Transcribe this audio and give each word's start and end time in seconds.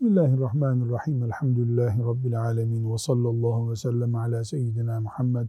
Bismillahirrahmanirrahim. 0.00 1.22
Elhamdülillahi 1.22 1.98
Rabbil 1.98 2.40
alemin. 2.40 2.92
Ve 2.92 2.98
sallallahu 2.98 3.70
ve 3.70 3.76
sellem 3.76 4.14
ala 4.14 4.44
seyyidina 4.44 5.00
Muhammed 5.00 5.46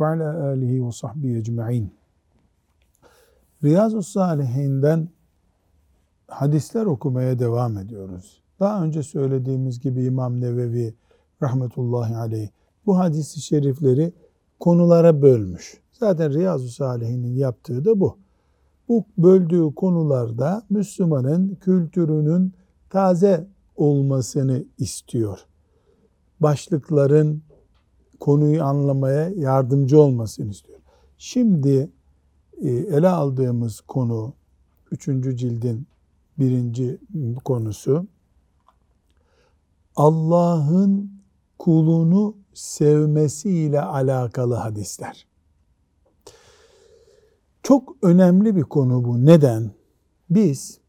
ve 0.00 0.06
ala 0.06 0.44
alihi 0.44 0.86
ve 0.86 0.92
sahbihi 0.92 1.36
ecma'in. 1.36 1.92
Riyazu 3.62 4.02
Salihinden 4.02 5.08
hadisler 6.28 6.86
okumaya 6.86 7.38
devam 7.38 7.78
ediyoruz. 7.78 8.42
Daha 8.60 8.84
önce 8.84 9.02
söylediğimiz 9.02 9.80
gibi 9.80 10.04
İmam 10.04 10.40
Nevevi 10.40 10.94
rahmetullahi 11.42 12.16
aleyh 12.16 12.48
bu 12.86 12.98
hadisi 12.98 13.40
şerifleri 13.40 14.12
konulara 14.60 15.22
bölmüş. 15.22 15.80
Zaten 15.92 16.32
Riyazu 16.32 16.68
Salihinin 16.68 17.34
yaptığı 17.34 17.84
da 17.84 18.00
bu. 18.00 18.18
Bu 18.88 19.04
böldüğü 19.18 19.74
konularda 19.74 20.62
Müslümanın 20.70 21.54
kültürünün 21.54 22.52
taze 22.90 23.53
olmasını 23.76 24.64
istiyor. 24.78 25.38
Başlıkların 26.40 27.42
konuyu 28.20 28.62
anlamaya 28.62 29.28
yardımcı 29.28 30.00
olmasını 30.00 30.50
istiyor. 30.50 30.78
Şimdi 31.18 31.90
e, 32.60 32.70
ele 32.70 33.08
aldığımız 33.08 33.80
konu, 33.80 34.34
üçüncü 34.90 35.36
cildin 35.36 35.86
birinci 36.38 36.98
konusu, 37.44 38.06
Allah'ın 39.96 41.10
kulunu 41.58 42.36
sevmesiyle 42.54 43.80
alakalı 43.80 44.54
hadisler. 44.54 45.26
Çok 47.62 47.96
önemli 48.02 48.56
bir 48.56 48.62
konu 48.62 49.04
bu. 49.04 49.26
Neden? 49.26 49.70
Biz 50.30 50.80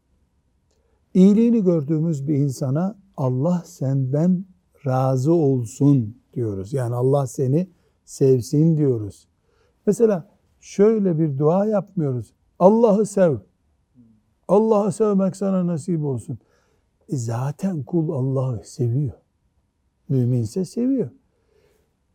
iyiliğini 1.16 1.64
gördüğümüz 1.64 2.28
bir 2.28 2.34
insana 2.34 2.98
Allah 3.16 3.62
senden 3.66 4.44
razı 4.86 5.32
olsun 5.32 6.16
diyoruz. 6.34 6.72
Yani 6.72 6.94
Allah 6.94 7.26
seni 7.26 7.68
sevsin 8.04 8.76
diyoruz. 8.76 9.28
Mesela 9.86 10.28
şöyle 10.60 11.18
bir 11.18 11.38
dua 11.38 11.66
yapmıyoruz. 11.66 12.32
Allah'ı 12.58 13.06
sev. 13.06 13.36
Allah'ı 14.48 14.92
sevmek 14.92 15.36
sana 15.36 15.66
nasip 15.66 16.04
olsun. 16.04 16.38
E 17.08 17.16
zaten 17.16 17.82
kul 17.82 18.08
Allah'ı 18.08 18.64
seviyor. 18.64 19.18
Müminse 20.08 20.64
seviyor. 20.64 21.10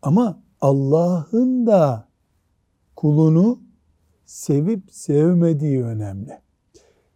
Ama 0.02 0.44
Allah'ın 0.62 1.68
da 1.68 2.08
kulunu 2.96 3.60
sevip 4.26 4.84
sevmediği 4.92 5.84
önemli. 5.84 6.40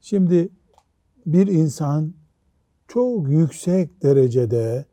Şimdi 0.02 0.50
bir 1.26 1.48
insan 1.48 2.14
çok 2.88 3.30
yüksek 3.30 4.04
derecede 4.04 4.86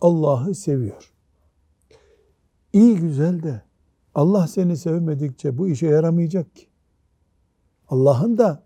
Allah'ı 0.00 0.54
seviyor. 0.54 1.12
İyi 2.72 2.96
güzel 2.96 3.42
de 3.42 3.62
Allah 4.14 4.46
seni 4.46 4.76
sevmedikçe 4.76 5.58
bu 5.58 5.68
işe 5.68 5.86
yaramayacak 5.86 6.56
ki. 6.56 6.66
Allah'ın 7.88 8.38
da 8.38 8.62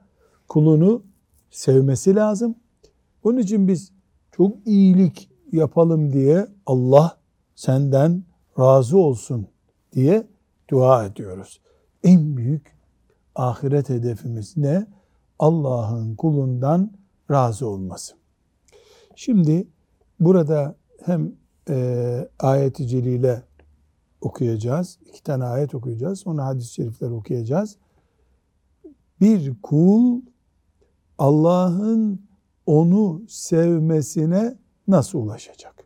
kulunu 0.49 1.03
sevmesi 1.51 2.15
lazım. 2.15 2.55
Onun 3.25 3.39
için 3.39 3.69
biz 3.69 3.93
çok 4.33 4.67
iyilik 4.67 5.31
yapalım 5.53 6.13
diye 6.13 6.47
Allah 6.67 7.19
senden 7.55 8.25
razı 8.59 8.99
olsun 8.99 9.47
diye 9.93 10.27
dua 10.71 11.05
ediyoruz. 11.05 11.61
En 12.05 12.37
büyük 12.37 12.77
ahiret 13.35 13.89
hedefimiz 13.89 14.57
ne? 14.57 14.87
Allah'ın 15.39 16.15
kulundan 16.15 16.93
razı 17.31 17.69
olması. 17.69 18.15
Şimdi 19.17 19.67
burada 20.21 20.77
hem 21.05 21.33
e, 21.69 22.29
ayet-i 22.39 22.87
celile 22.87 23.43
okuyacağız. 24.21 24.99
iki 25.07 25.23
tane 25.23 25.45
ayet 25.45 25.75
okuyacağız. 25.75 26.21
Sonra 26.21 26.47
hadis-i 26.47 26.75
şerifler 26.75 27.11
okuyacağız. 27.11 27.77
Bir 29.21 29.53
kul 29.63 30.21
Allah'ın 31.19 32.21
onu 32.67 33.23
sevmesine 33.29 34.57
nasıl 34.89 35.19
ulaşacak? 35.19 35.85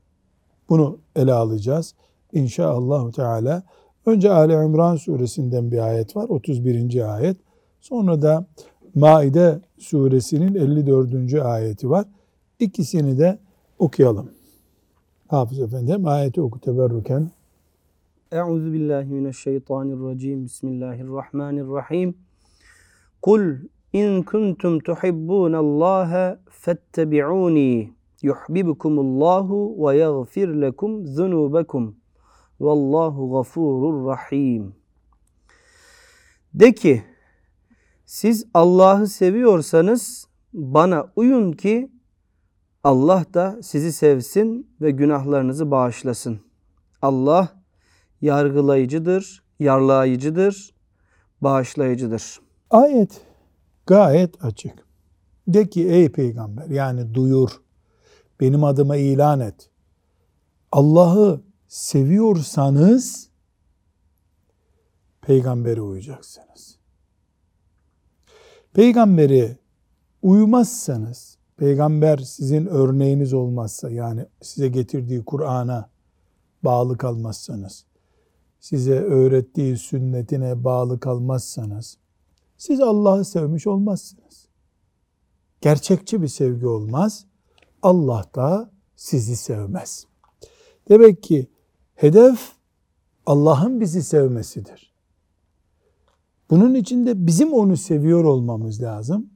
Bunu 0.69 0.99
ele 1.17 1.33
alacağız. 1.33 1.95
İnşallah 2.33 3.13
Teala. 3.13 3.63
Önce 4.07 4.33
Ali 4.33 4.53
İmran 4.53 4.97
suresinden 4.97 5.71
bir 5.71 5.79
ayet 5.79 6.17
var. 6.17 6.29
31. 6.29 7.15
ayet. 7.15 7.37
Sonra 7.81 8.23
da 8.23 8.47
Maide 8.95 9.61
suresinin 9.79 10.55
54. 10.55 11.35
ayeti 11.35 11.91
var. 11.91 12.05
İkisini 12.59 13.19
de 13.19 13.39
okuyalım. 13.79 14.31
Hafız 15.29 15.61
efendim 15.61 16.07
ayeti 16.07 16.41
oku 16.41 16.61
teberrüken. 16.61 17.31
Euzu 18.33 18.73
billahi 18.73 19.07
mineşşeytanirracim. 19.07 20.45
Bismillahirrahmanirrahim. 20.45 22.15
Kul 23.23 23.57
in 23.93 24.23
kuntum 24.23 24.81
tuhibbunallaha 24.81 26.39
fettebi'uni 26.51 27.93
yuhibbukumullahu 28.23 29.87
ve 29.87 29.97
yaghfir 29.97 30.49
lekum 30.49 31.07
zunubakum. 31.07 31.97
Vallahu 32.61 33.33
gafurur 33.33 34.07
rahim. 34.07 34.75
De 36.55 36.75
ki 36.75 37.03
siz 38.09 38.45
Allah'ı 38.55 39.07
seviyorsanız 39.07 40.27
bana 40.53 41.13
uyun 41.17 41.53
ki 41.53 41.93
Allah 42.85 43.25
da 43.35 43.63
sizi 43.63 43.93
sevsin 43.93 44.77
ve 44.81 44.91
günahlarınızı 44.91 45.71
bağışlasın. 45.71 46.41
Allah 47.03 47.63
yargılayıcıdır, 48.21 49.43
yarlayıcıdır, 49.61 50.75
bağışlayıcıdır. 51.41 52.41
Ayet 52.71 53.21
gayet 53.87 54.45
açık. 54.45 54.87
De 55.49 55.69
ki 55.69 55.89
ey 55.89 56.13
peygamber 56.13 56.67
yani 56.67 57.15
duyur, 57.15 57.51
benim 58.41 58.65
adıma 58.65 58.97
ilan 58.97 59.41
et. 59.41 59.71
Allah'ı 60.73 61.41
seviyorsanız 61.67 63.29
peygambere 65.21 65.81
uyacaksınız 65.81 66.78
peygamberi 68.73 69.57
uymazsanız, 70.23 71.39
peygamber 71.57 72.19
sizin 72.19 72.67
örneğiniz 72.67 73.33
olmazsa 73.33 73.91
yani 73.91 74.27
size 74.43 74.69
getirdiği 74.69 75.25
Kur'an'a 75.25 75.91
bağlı 76.63 76.99
kalmazsanız, 76.99 77.85
size 78.61 79.01
öğrettiği 79.01 79.77
sünnetine 79.77 80.65
bağlı 80.65 81.01
kalmazsanız, 81.01 81.99
siz 82.57 82.81
Allah'ı 82.81 83.25
sevmiş 83.25 83.67
olmazsınız. 83.67 84.49
Gerçekçi 85.61 86.23
bir 86.23 86.29
sevgi 86.29 86.67
olmaz. 86.67 87.25
Allah 87.83 88.25
da 88.35 88.71
sizi 88.97 89.37
sevmez. 89.37 90.07
Demek 90.89 91.23
ki 91.23 91.51
hedef 91.95 92.53
Allah'ın 93.27 93.81
bizi 93.81 94.03
sevmesidir. 94.03 94.88
Bunun 96.51 96.75
için 96.75 97.07
de 97.07 97.27
bizim 97.27 97.53
onu 97.53 97.77
seviyor 97.77 98.25
olmamız 98.25 98.83
lazım. 98.83 99.31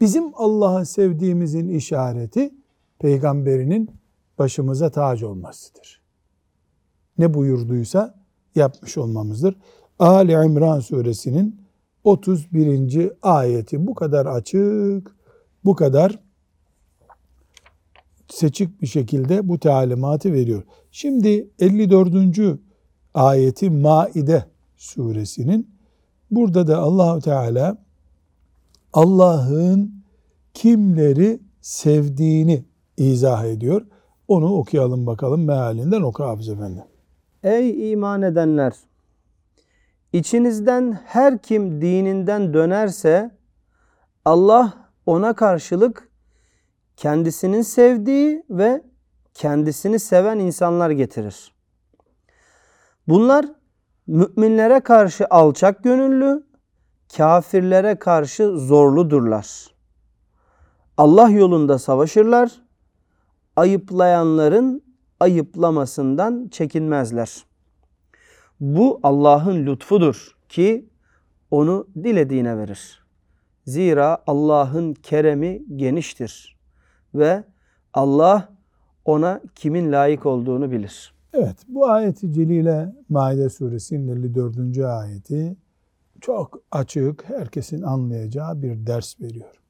Bizim 0.00 0.24
Allah'ı 0.34 0.86
sevdiğimizin 0.86 1.68
işareti 1.68 2.54
peygamberinin 2.98 3.90
başımıza 4.38 4.90
tac 4.90 5.26
olmasıdır. 5.26 6.02
Ne 7.18 7.34
buyurduysa 7.34 8.14
yapmış 8.54 8.98
olmamızdır. 8.98 9.56
Ali 9.98 10.32
İmran 10.32 10.80
suresinin 10.80 11.60
31. 12.04 13.10
ayeti 13.22 13.86
bu 13.86 13.94
kadar 13.94 14.26
açık, 14.26 15.16
bu 15.64 15.74
kadar 15.74 16.20
seçik 18.28 18.82
bir 18.82 18.86
şekilde 18.86 19.48
bu 19.48 19.58
talimatı 19.58 20.32
veriyor. 20.32 20.62
Şimdi 20.90 21.50
54. 21.58 22.58
ayeti 23.14 23.70
Maide 23.70 24.44
suresinin 24.76 25.73
Burada 26.34 26.66
da 26.66 26.78
Allahu 26.78 27.20
Teala 27.20 27.76
Allah'ın 28.92 30.04
kimleri 30.54 31.40
sevdiğini 31.60 32.64
izah 32.96 33.44
ediyor. 33.44 33.86
Onu 34.28 34.54
okuyalım 34.54 35.06
bakalım 35.06 35.44
mealinden 35.44 36.02
oku 36.02 36.24
Hafız 36.24 36.48
Efendi. 36.48 36.84
Ey 37.42 37.92
iman 37.92 38.22
edenler! 38.22 38.72
İçinizden 40.12 40.98
her 41.04 41.38
kim 41.38 41.82
dininden 41.82 42.54
dönerse 42.54 43.30
Allah 44.24 44.74
ona 45.06 45.34
karşılık 45.34 46.08
kendisinin 46.96 47.62
sevdiği 47.62 48.44
ve 48.50 48.82
kendisini 49.34 49.98
seven 49.98 50.38
insanlar 50.38 50.90
getirir. 50.90 51.54
Bunlar 53.08 53.46
müminlere 54.06 54.80
karşı 54.80 55.26
alçak 55.30 55.84
gönüllü, 55.84 56.44
kafirlere 57.16 57.98
karşı 57.98 58.58
zorludurlar. 58.58 59.74
Allah 60.96 61.30
yolunda 61.30 61.78
savaşırlar 61.78 62.52
ayıplayanların 63.56 64.82
ayıplamasından 65.20 66.48
çekinmezler. 66.48 67.44
Bu 68.60 69.00
Allah'ın 69.02 69.66
lütfudur 69.66 70.36
ki 70.48 70.88
onu 71.50 71.86
dilediğine 71.94 72.58
verir. 72.58 73.04
Zira 73.66 74.18
Allah'ın 74.26 74.94
keremi 74.94 75.62
geniştir 75.76 76.56
ve 77.14 77.44
Allah 77.94 78.48
ona 79.04 79.40
kimin 79.54 79.92
layık 79.92 80.26
olduğunu 80.26 80.70
bilir. 80.70 81.13
Evet 81.36 81.56
bu 81.68 81.86
ayeti 81.86 82.32
celile 82.32 82.94
Maide 83.08 83.48
suresinin 83.48 84.08
54. 84.08 84.78
ayeti 84.78 85.56
çok 86.20 86.62
açık 86.70 87.24
herkesin 87.28 87.82
anlayacağı 87.82 88.62
bir 88.62 88.86
ders 88.86 89.20
veriyor. 89.20 89.62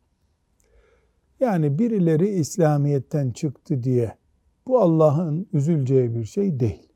Yani 1.41 1.79
birileri 1.79 2.29
İslamiyet'ten 2.29 3.31
çıktı 3.31 3.83
diye 3.83 4.17
bu 4.67 4.81
Allah'ın 4.81 5.49
üzüleceği 5.53 6.15
bir 6.15 6.25
şey 6.25 6.61
değil. 6.61 6.89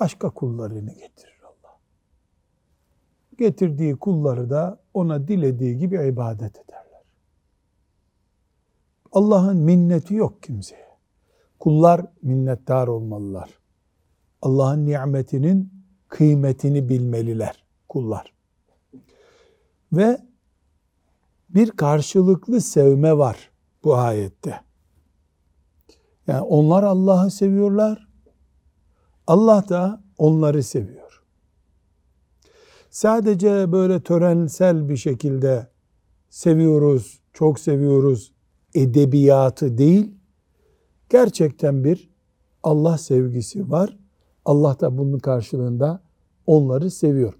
Başka 0.00 0.30
kullarını 0.30 0.90
getirir 0.90 1.42
Allah. 1.44 1.78
Getirdiği 3.38 3.96
kulları 3.96 4.50
da 4.50 4.80
ona 4.94 5.28
dilediği 5.28 5.78
gibi 5.78 6.08
ibadet 6.08 6.58
ederler. 6.58 7.02
Allah'ın 9.12 9.56
minneti 9.56 10.14
yok 10.14 10.42
kimseye. 10.42 10.88
Kullar 11.58 12.06
minnettar 12.22 12.88
olmalılar. 12.88 13.63
Allah'ın 14.44 14.86
nimetinin 14.86 15.72
kıymetini 16.08 16.88
bilmeliler 16.88 17.64
kullar. 17.88 18.32
Ve 19.92 20.18
bir 21.48 21.70
karşılıklı 21.70 22.60
sevme 22.60 23.18
var 23.18 23.50
bu 23.84 23.96
ayette. 23.96 24.60
Yani 26.26 26.40
onlar 26.40 26.82
Allah'ı 26.82 27.30
seviyorlar. 27.30 28.08
Allah 29.26 29.68
da 29.68 30.02
onları 30.18 30.62
seviyor. 30.62 31.22
Sadece 32.90 33.72
böyle 33.72 34.00
törensel 34.02 34.88
bir 34.88 34.96
şekilde 34.96 35.68
seviyoruz, 36.30 37.20
çok 37.32 37.60
seviyoruz 37.60 38.32
edebiyatı 38.74 39.78
değil, 39.78 40.14
gerçekten 41.08 41.84
bir 41.84 42.10
Allah 42.62 42.98
sevgisi 42.98 43.70
var. 43.70 44.03
Allah 44.44 44.80
da 44.80 44.98
bunun 44.98 45.18
karşılığında 45.18 46.02
onları 46.46 46.90
seviyor. 46.90 47.34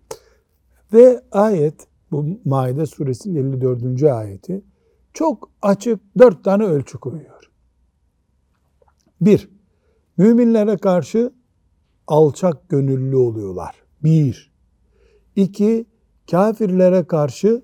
Ve 0.93 1.23
ayet 1.33 1.87
bu 2.11 2.27
Maide 2.45 2.87
suresinin 2.87 3.53
54. 3.53 4.03
ayeti 4.03 4.63
çok 5.13 5.51
açık 5.63 6.01
dört 6.19 6.45
tane 6.45 6.65
ölçü 6.65 6.99
koyuyor. 6.99 7.51
Bir, 9.21 9.49
müminlere 10.17 10.77
karşı 10.77 11.33
alçak 12.07 12.69
gönüllü 12.69 13.17
oluyorlar. 13.17 13.75
Bir. 14.03 14.53
İki, 15.37 15.87
kafirlere 16.31 17.05
karşı 17.05 17.63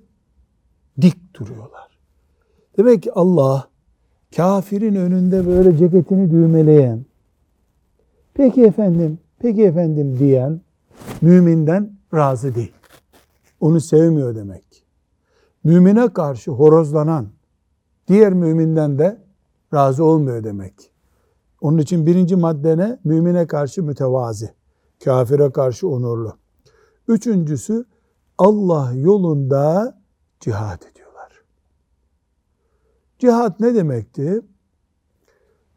dik 1.00 1.34
duruyorlar. 1.34 1.98
Demek 2.78 3.02
ki 3.02 3.12
Allah 3.12 3.68
kafirin 4.36 4.94
önünde 4.94 5.46
böyle 5.46 5.76
ceketini 5.76 6.30
düğmeleyen, 6.30 7.04
peki 8.34 8.62
efendim, 8.62 9.18
peki 9.40 9.62
efendim 9.62 10.18
diyen 10.18 10.60
müminden 11.22 11.92
razı 12.14 12.54
değil. 12.54 12.72
Onu 13.60 13.80
sevmiyor 13.80 14.34
demek. 14.34 14.86
Mümine 15.64 16.12
karşı 16.12 16.50
horozlanan 16.50 17.28
diğer 18.08 18.32
müminden 18.32 18.98
de 18.98 19.22
razı 19.74 20.04
olmuyor 20.04 20.44
demek. 20.44 20.92
Onun 21.60 21.78
için 21.78 22.06
birinci 22.06 22.36
maddene 22.36 22.98
mümine 23.04 23.46
karşı 23.46 23.82
mütevazi, 23.82 24.54
kafire 25.04 25.52
karşı 25.52 25.88
onurlu. 25.88 26.36
Üçüncüsü 27.08 27.84
Allah 28.38 28.92
yolunda 28.94 29.98
cihad 30.40 30.82
ediyorlar. 30.82 31.32
Cihad 33.18 33.60
ne 33.60 33.74
demekti? 33.74 34.40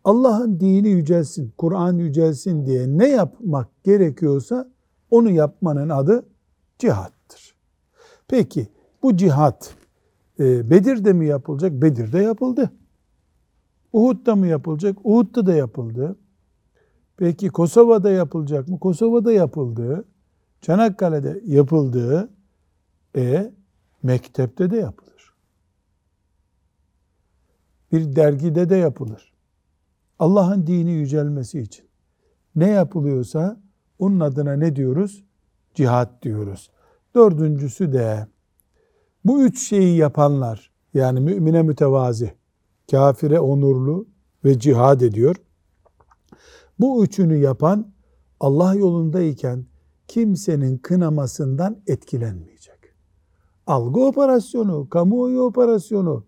Allah'ın 0.03 0.59
dini 0.59 0.89
yücelsin, 0.89 1.53
Kur'an 1.57 1.97
yücelsin 1.97 2.65
diye 2.65 2.87
ne 2.87 3.09
yapmak 3.09 3.83
gerekiyorsa 3.83 4.71
onu 5.11 5.29
yapmanın 5.29 5.89
adı 5.89 6.25
cihattır. 6.79 7.55
Peki 8.27 8.67
bu 9.03 9.17
cihat 9.17 9.75
e, 10.39 10.69
Bedir'de 10.69 11.13
mi 11.13 11.27
yapılacak? 11.27 11.71
Bedir'de 11.71 12.19
yapıldı. 12.19 12.71
Uhud'da 13.93 14.35
mı 14.35 14.47
yapılacak? 14.47 14.97
Uhud'da 15.03 15.45
da 15.45 15.53
yapıldı. 15.53 16.15
Peki 17.17 17.49
Kosova'da 17.49 18.11
yapılacak 18.11 18.67
mı? 18.67 18.79
Kosova'da 18.79 19.31
yapıldı. 19.31 20.05
Çanakkale'de 20.61 21.41
yapıldı. 21.45 22.29
E 23.17 23.53
mektepte 24.03 24.71
de 24.71 24.77
yapılır. 24.77 25.33
Bir 27.91 28.15
dergide 28.15 28.69
de 28.69 28.75
yapılır. 28.75 29.32
Allah'ın 30.19 30.67
dini 30.67 30.91
yücelmesi 30.91 31.59
için 31.59 31.85
ne 32.55 32.69
yapılıyorsa 32.69 33.61
onun 33.99 34.19
adına 34.19 34.53
ne 34.53 34.75
diyoruz? 34.75 35.23
Cihat 35.73 36.23
diyoruz. 36.23 36.69
Dördüncüsü 37.15 37.93
de 37.93 38.27
bu 39.25 39.43
üç 39.43 39.67
şeyi 39.67 39.97
yapanlar 39.97 40.71
yani 40.93 41.19
mümine 41.19 41.61
mütevazi, 41.61 42.33
kafire 42.91 43.39
onurlu 43.39 44.07
ve 44.45 44.59
cihad 44.59 45.01
ediyor. 45.01 45.35
Bu 46.79 47.03
üçünü 47.03 47.37
yapan 47.37 47.93
Allah 48.39 48.75
yolundayken 48.75 49.65
kimsenin 50.07 50.77
kınamasından 50.77 51.77
etkilenmeyecek. 51.87 52.79
Algı 53.67 53.99
operasyonu, 53.99 54.89
kamuoyu 54.89 55.41
operasyonu, 55.41 56.25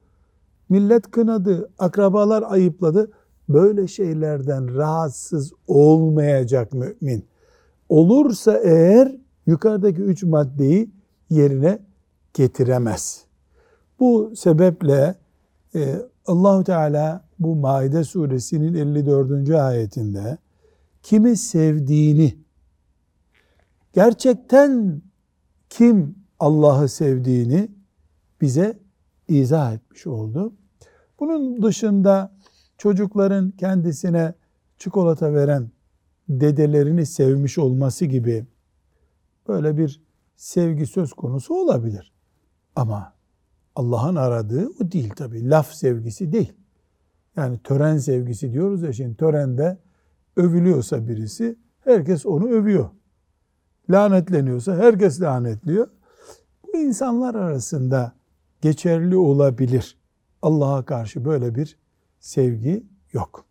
millet 0.70 1.12
kınadı, 1.12 1.72
akrabalar 1.80 2.44
ayıpladı. 2.48 3.12
Böyle 3.50 3.88
şeylerden 3.88 4.76
rahatsız 4.76 5.54
olmayacak 5.68 6.74
mümin. 6.74 7.26
Olursa 7.90 8.58
eğer 8.64 9.16
yukarıdaki 9.48 10.02
üç 10.02 10.24
maddeyi 10.24 10.90
yerine 11.30 11.80
getiremez. 12.34 13.26
Bu 14.00 14.34
sebeple 14.36 15.16
e, 15.76 15.96
Allahu 16.26 16.64
Teala 16.64 17.26
bu 17.40 17.56
Maide 17.56 18.04
suresinin 18.04 18.74
54. 18.74 19.50
ayetinde 19.50 20.38
kimi 21.04 21.38
sevdiğini 21.38 22.38
gerçekten 23.94 25.02
kim 25.70 26.16
Allah'ı 26.40 26.90
sevdiğini 26.90 27.72
bize 28.42 28.80
izah 29.28 29.74
etmiş 29.74 30.08
oldu. 30.08 30.54
Bunun 31.20 31.62
dışında 31.62 32.36
çocukların 32.78 33.52
kendisine 33.52 34.34
çikolata 34.78 35.34
veren 35.34 35.72
dedelerini 36.30 37.06
sevmiş 37.06 37.58
olması 37.58 38.06
gibi 38.06 38.46
böyle 39.48 39.78
bir 39.78 40.02
sevgi 40.36 40.86
söz 40.86 41.14
konusu 41.14 41.54
olabilir. 41.54 42.14
Ama 42.76 43.14
Allah'ın 43.76 44.16
aradığı 44.16 44.68
o 44.68 44.92
değil 44.92 45.10
tabi. 45.10 45.50
Laf 45.50 45.74
sevgisi 45.74 46.32
değil. 46.32 46.54
Yani 47.36 47.60
tören 47.64 47.98
sevgisi 47.98 48.54
diyoruz 48.54 48.82
ya 48.82 48.94
şimdi 48.94 49.18
törende 49.18 49.78
övülüyorsa 50.36 51.08
birisi 51.08 51.60
herkes 51.80 52.26
onu 52.26 52.48
övüyor. 52.48 52.90
Lanetleniyorsa 53.90 54.76
herkes 54.76 55.22
lanetliyor. 55.22 55.88
Bu 56.68 56.78
insanlar 56.78 57.36
arasında 57.36 58.14
geçerli 58.62 59.18
olabilir. 59.18 59.98
Allah'a 60.42 60.86
karşı 60.86 61.26
böyle 61.26 61.56
bir 61.56 61.78
sevgi 62.26 62.84
yok. 63.14 63.46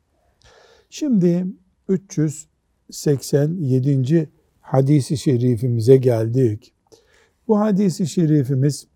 Şimdi 0.91 1.47
387. 1.89 4.31
hadisi 4.61 5.19
şerifimize 5.19 5.97
geldik. 5.97 6.75
Bu 7.49 7.61
hadisi 7.61 8.07
şerifimiz 8.07 8.87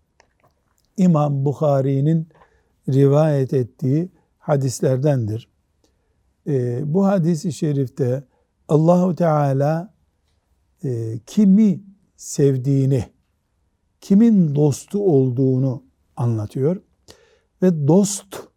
İmam 0.97 1.45
Bukhari'nin 1.45 2.27
rivayet 2.89 3.53
ettiği 3.53 4.09
hadislerdendir. 4.37 5.49
Ee, 6.47 6.81
bu 6.85 7.05
hadisi 7.05 7.53
şerifte 7.53 8.23
Allahu 8.67 9.15
Teala 9.15 9.93
e, 10.83 11.19
kimi 11.25 11.83
sevdiğini, 12.15 13.03
kimin 14.01 14.55
dostu 14.55 14.99
olduğunu 14.99 15.83
anlatıyor. 16.15 16.81
Ve 17.61 17.87
dost 17.87 18.49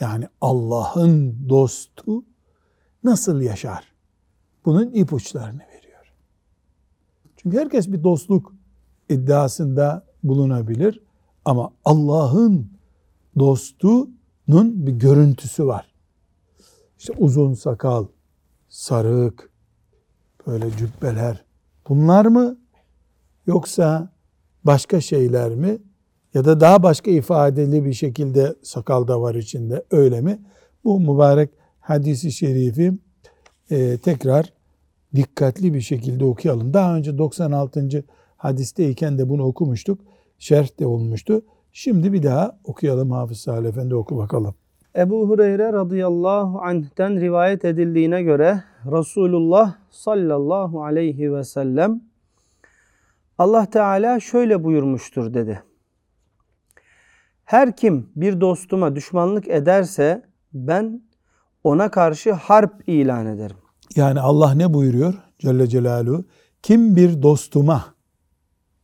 yani 0.00 0.28
Allah'ın 0.40 1.48
dostu 1.48 2.24
nasıl 3.04 3.40
yaşar? 3.40 3.92
Bunun 4.64 4.90
ipuçlarını 4.92 5.62
veriyor. 5.62 6.12
Çünkü 7.36 7.58
herkes 7.58 7.88
bir 7.88 8.04
dostluk 8.04 8.54
iddiasında 9.08 10.06
bulunabilir 10.22 11.00
ama 11.44 11.72
Allah'ın 11.84 12.70
dostunun 13.38 14.86
bir 14.86 14.92
görüntüsü 14.92 15.66
var. 15.66 15.92
işte 16.98 17.12
uzun 17.18 17.54
sakal, 17.54 18.06
sarık, 18.68 19.50
böyle 20.46 20.76
cübbeler 20.76 21.44
bunlar 21.88 22.26
mı? 22.26 22.58
Yoksa 23.46 24.12
başka 24.64 25.00
şeyler 25.00 25.54
mi? 25.54 25.78
Ya 26.34 26.44
da 26.44 26.60
daha 26.60 26.82
başka 26.82 27.10
ifadeli 27.10 27.84
bir 27.84 27.92
şekilde 27.92 28.54
sakal 28.62 29.08
da 29.08 29.20
var 29.20 29.34
içinde 29.34 29.84
öyle 29.90 30.20
mi? 30.20 30.38
Bu 30.84 31.00
mübarek 31.00 31.50
hadisi 31.80 32.32
şerifi 32.32 32.92
e, 33.70 33.98
tekrar 33.98 34.52
dikkatli 35.14 35.74
bir 35.74 35.80
şekilde 35.80 36.24
okuyalım. 36.24 36.74
Daha 36.74 36.96
önce 36.96 37.18
96. 37.18 38.04
hadisteyken 38.36 39.18
de 39.18 39.28
bunu 39.28 39.44
okumuştuk. 39.44 40.00
Şerh 40.38 40.78
de 40.78 40.86
olmuştu. 40.86 41.42
Şimdi 41.72 42.12
bir 42.12 42.22
daha 42.22 42.58
okuyalım 42.64 43.10
Hafız 43.10 43.38
Salih 43.38 43.68
Efendi 43.68 43.94
oku 43.94 44.16
bakalım. 44.16 44.54
Ebu 44.96 45.28
Hureyre 45.28 45.72
radıyallahu 45.72 46.60
anh'ten 46.60 47.20
rivayet 47.20 47.64
edildiğine 47.64 48.22
göre 48.22 48.62
Resulullah 48.86 49.74
sallallahu 49.90 50.84
aleyhi 50.84 51.34
ve 51.34 51.44
sellem 51.44 52.00
Allah 53.38 53.66
Teala 53.66 54.20
şöyle 54.20 54.64
buyurmuştur 54.64 55.34
dedi. 55.34 55.62
Her 57.50 57.76
kim 57.76 58.12
bir 58.16 58.40
dostuma 58.40 58.96
düşmanlık 58.96 59.48
ederse 59.48 60.22
ben 60.52 61.02
ona 61.64 61.90
karşı 61.90 62.32
harp 62.32 62.88
ilan 62.88 63.26
ederim. 63.26 63.56
Yani 63.96 64.20
Allah 64.20 64.54
ne 64.54 64.74
buyuruyor 64.74 65.14
Celle 65.38 65.66
Celaluhu? 65.66 66.24
Kim 66.62 66.96
bir 66.96 67.22
dostuma 67.22 67.84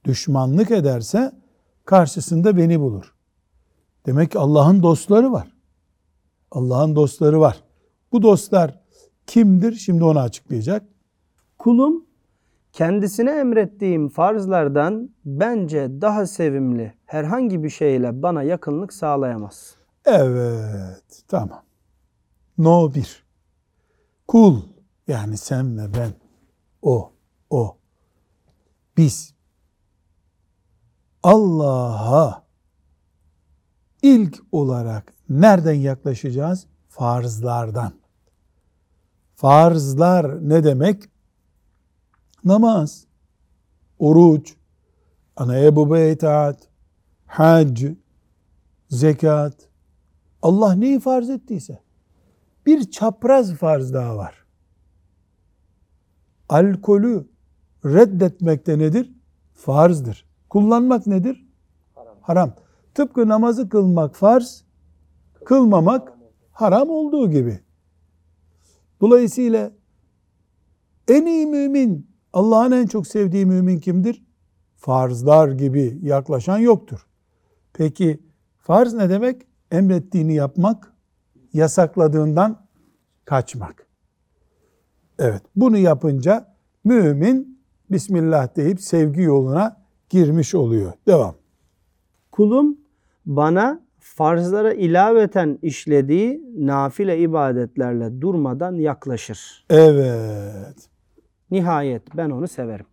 düşmanlık 0.04 0.70
ederse 0.70 1.32
karşısında 1.85 2.56
beni 2.56 2.80
bulur. 2.80 3.14
Demek 4.06 4.30
ki 4.30 4.38
Allah'ın 4.38 4.82
dostları 4.82 5.32
var. 5.32 5.49
Allah'ın 6.50 6.96
dostları 6.96 7.40
var. 7.40 7.62
Bu 8.12 8.23
dostlar 8.23 8.80
kimdir? 9.26 9.73
Şimdi 9.73 10.04
onu 10.04 10.18
açıklayacak. 10.18 10.82
Kulum 11.58 12.05
kendisine 12.76 13.30
emrettiğim 13.30 14.09
farzlardan 14.09 15.11
bence 15.25 15.88
daha 16.00 16.26
sevimli 16.26 16.95
herhangi 17.06 17.62
bir 17.64 17.71
şeyle 17.71 18.23
bana 18.23 18.42
yakınlık 18.42 18.92
sağlayamaz. 18.92 19.75
Evet, 20.04 21.23
tamam. 21.28 21.62
No 22.59 22.95
bir. 22.95 23.26
Kul, 24.28 24.62
yani 25.09 25.37
sen 25.37 25.78
ve 25.78 25.95
ben, 25.95 26.11
o, 26.83 27.12
o, 27.50 27.76
biz 28.97 29.35
Allah'a 31.23 32.45
ilk 34.02 34.38
olarak 34.52 35.12
nereden 35.28 35.75
yaklaşacağız? 35.75 36.66
Farzlardan. 36.88 37.92
Farzlar 39.35 40.49
ne 40.49 40.64
demek? 40.64 41.15
Namaz, 42.46 43.06
oruç, 43.98 44.56
anaya 45.36 45.76
babaya 45.76 46.10
itaat, 46.10 46.68
hac, 47.26 47.84
zekat. 48.88 49.68
Allah 50.42 50.74
neyi 50.74 51.00
farz 51.00 51.30
ettiyse. 51.30 51.82
Bir 52.66 52.90
çapraz 52.90 53.54
farz 53.54 53.94
daha 53.94 54.16
var. 54.16 54.34
Alkolü 56.48 57.28
reddetmek 57.84 58.66
de 58.66 58.78
nedir? 58.78 59.12
Farzdır. 59.54 60.26
Kullanmak 60.50 61.06
nedir? 61.06 61.46
Haram. 61.94 62.16
Haram. 62.20 62.54
Tıpkı 62.94 63.28
namazı 63.28 63.68
kılmak 63.68 64.16
farz, 64.16 64.64
kılmamak 65.44 66.12
haram 66.52 66.90
olduğu 66.90 67.30
gibi. 67.30 67.60
Dolayısıyla 69.00 69.72
en 71.08 71.26
iyi 71.26 71.46
mümin, 71.46 72.15
Allah'ın 72.36 72.72
en 72.72 72.86
çok 72.86 73.06
sevdiği 73.06 73.46
mümin 73.46 73.78
kimdir? 73.78 74.24
Farzlar 74.76 75.48
gibi 75.48 75.98
yaklaşan 76.02 76.58
yoktur. 76.58 77.06
Peki 77.72 78.22
farz 78.58 78.94
ne 78.94 79.10
demek? 79.10 79.42
Emrettiğini 79.70 80.34
yapmak, 80.34 80.92
yasakladığından 81.52 82.66
kaçmak. 83.24 83.86
Evet, 85.18 85.42
bunu 85.56 85.78
yapınca 85.78 86.54
mümin 86.84 87.60
Bismillah 87.90 88.56
deyip 88.56 88.80
sevgi 88.80 89.22
yoluna 89.22 89.76
girmiş 90.08 90.54
oluyor. 90.54 90.92
Devam. 91.06 91.34
Kulum 92.32 92.78
bana 93.26 93.80
farzlara 93.98 94.72
ilaveten 94.72 95.58
işlediği 95.62 96.42
nafile 96.56 97.18
ibadetlerle 97.18 98.20
durmadan 98.20 98.74
yaklaşır. 98.74 99.66
Evet. 99.70 100.95
Nihayet 101.50 102.16
ben 102.16 102.30
onu 102.30 102.48
severim. 102.48 102.86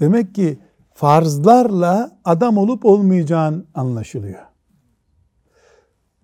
Demek 0.00 0.34
ki 0.34 0.58
farzlarla 0.94 2.18
adam 2.24 2.58
olup 2.58 2.84
olmayacağın 2.84 3.66
anlaşılıyor. 3.74 4.42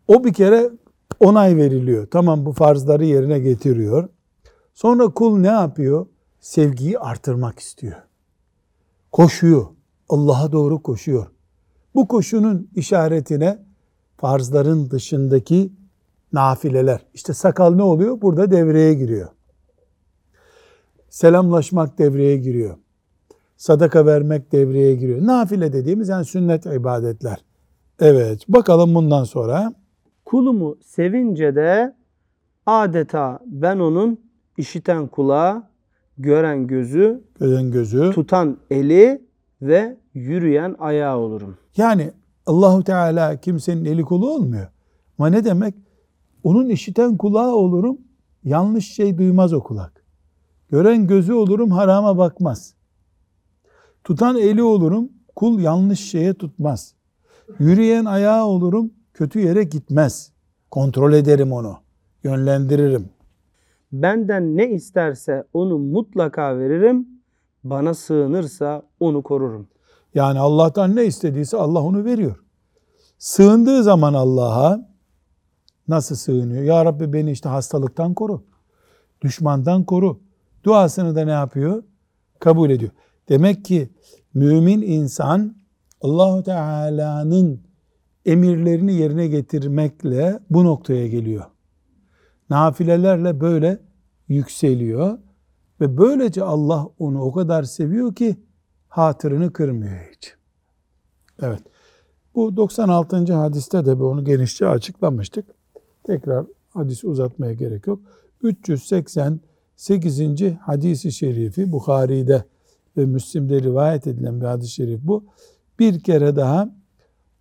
O 0.08 0.24
bir 0.24 0.32
kere 0.32 0.70
onay 1.20 1.56
veriliyor. 1.56 2.06
Tamam 2.10 2.44
bu 2.46 2.52
farzları 2.52 3.04
yerine 3.04 3.38
getiriyor. 3.38 4.08
Sonra 4.74 5.08
kul 5.08 5.38
ne 5.38 5.46
yapıyor? 5.46 6.06
Sevgiyi 6.40 6.98
artırmak 6.98 7.58
istiyor. 7.58 8.02
Koşuyor. 9.12 9.66
Allah'a 10.08 10.52
doğru 10.52 10.82
koşuyor. 10.82 11.26
Bu 11.94 12.08
koşunun 12.08 12.70
işaretine 12.74 13.58
farzların 14.16 14.90
dışındaki 14.90 15.72
nafileler. 16.32 17.06
İşte 17.14 17.34
sakal 17.34 17.74
ne 17.74 17.82
oluyor? 17.82 18.20
Burada 18.20 18.50
devreye 18.50 18.94
giriyor. 18.94 19.28
Selamlaşmak 21.12 21.98
devreye 21.98 22.36
giriyor. 22.36 22.76
Sadaka 23.56 24.06
vermek 24.06 24.52
devreye 24.52 24.94
giriyor. 24.94 25.26
Nafile 25.26 25.72
dediğimiz 25.72 26.08
yani 26.08 26.24
sünnet 26.24 26.66
ibadetler. 26.66 27.44
Evet 28.00 28.44
bakalım 28.48 28.94
bundan 28.94 29.24
sonra. 29.24 29.74
Kulumu 30.24 30.76
sevince 30.84 31.54
de 31.54 31.96
adeta 32.66 33.38
ben 33.46 33.78
onun 33.78 34.20
işiten 34.58 35.06
kulağı, 35.06 35.62
gören 36.18 36.66
gözü, 36.66 37.22
Gözen 37.40 37.70
gözü. 37.70 38.10
tutan 38.14 38.56
eli 38.70 39.22
ve 39.62 39.96
yürüyen 40.14 40.76
ayağı 40.78 41.18
olurum. 41.18 41.56
Yani 41.76 42.12
Allahu 42.46 42.84
Teala 42.84 43.36
kimsenin 43.36 43.84
eli 43.84 44.02
kulu 44.02 44.30
olmuyor. 44.34 44.66
Ama 45.18 45.28
ne 45.28 45.44
demek? 45.44 45.74
Onun 46.44 46.68
işiten 46.68 47.16
kulağı 47.16 47.54
olurum, 47.54 47.98
yanlış 48.44 48.92
şey 48.94 49.18
duymaz 49.18 49.52
o 49.52 49.62
kulak. 49.62 50.01
Gören 50.72 51.06
gözü 51.06 51.32
olurum, 51.32 51.70
harama 51.70 52.18
bakmaz. 52.18 52.74
Tutan 54.04 54.36
eli 54.36 54.62
olurum, 54.62 55.08
kul 55.36 55.60
yanlış 55.60 56.10
şeye 56.10 56.34
tutmaz. 56.34 56.94
Yürüyen 57.58 58.04
ayağı 58.04 58.44
olurum, 58.44 58.90
kötü 59.14 59.40
yere 59.40 59.64
gitmez. 59.64 60.32
Kontrol 60.70 61.12
ederim 61.12 61.52
onu, 61.52 61.76
yönlendiririm. 62.24 63.08
Benden 63.92 64.56
ne 64.56 64.70
isterse 64.70 65.44
onu 65.52 65.78
mutlaka 65.78 66.58
veririm. 66.58 67.08
Bana 67.64 67.94
sığınırsa 67.94 68.82
onu 69.00 69.22
korurum. 69.22 69.68
Yani 70.14 70.38
Allah'tan 70.38 70.96
ne 70.96 71.04
istediyse 71.04 71.56
Allah 71.56 71.82
onu 71.82 72.04
veriyor. 72.04 72.44
Sığındığı 73.18 73.82
zaman 73.82 74.14
Allah'a 74.14 74.88
nasıl 75.88 76.16
sığınıyor? 76.16 76.62
Ya 76.62 76.84
Rabbi 76.84 77.12
beni 77.12 77.30
işte 77.30 77.48
hastalıktan 77.48 78.14
koru. 78.14 78.42
Düşmandan 79.22 79.84
koru. 79.84 80.20
Duasını 80.64 81.16
da 81.16 81.24
ne 81.24 81.30
yapıyor? 81.30 81.82
Kabul 82.38 82.70
ediyor. 82.70 82.90
Demek 83.28 83.64
ki 83.64 83.90
mümin 84.34 84.82
insan 84.82 85.56
Allahu 86.00 86.42
Teala'nın 86.42 87.60
emirlerini 88.26 88.94
yerine 88.94 89.26
getirmekle 89.26 90.38
bu 90.50 90.64
noktaya 90.64 91.08
geliyor. 91.08 91.44
Nafilelerle 92.50 93.40
böyle 93.40 93.78
yükseliyor 94.28 95.18
ve 95.80 95.98
böylece 95.98 96.42
Allah 96.42 96.88
onu 96.98 97.22
o 97.22 97.32
kadar 97.32 97.62
seviyor 97.62 98.14
ki 98.14 98.36
hatırını 98.88 99.52
kırmıyor 99.52 99.98
hiç. 100.16 100.34
Evet. 101.42 101.62
Bu 102.34 102.56
96. 102.56 103.32
hadiste 103.32 103.86
de 103.86 103.92
onu 103.92 104.24
genişçe 104.24 104.68
açıklamıştık. 104.68 105.46
Tekrar 106.04 106.46
hadisi 106.70 107.06
uzatmaya 107.06 107.52
gerek 107.52 107.86
yok. 107.86 108.00
388. 109.90 110.58
hadisi 110.60 111.12
şerifi 111.12 111.72
Bukhari'de 111.72 112.44
ve 112.96 113.06
Müslim'de 113.06 113.62
rivayet 113.62 114.06
edilen 114.06 114.40
bir 114.40 114.46
hadis-i 114.46 114.70
şerif 114.70 115.00
bu. 115.02 115.24
Bir 115.78 116.00
kere 116.00 116.36
daha 116.36 116.74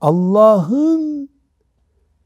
Allah'ın 0.01 1.29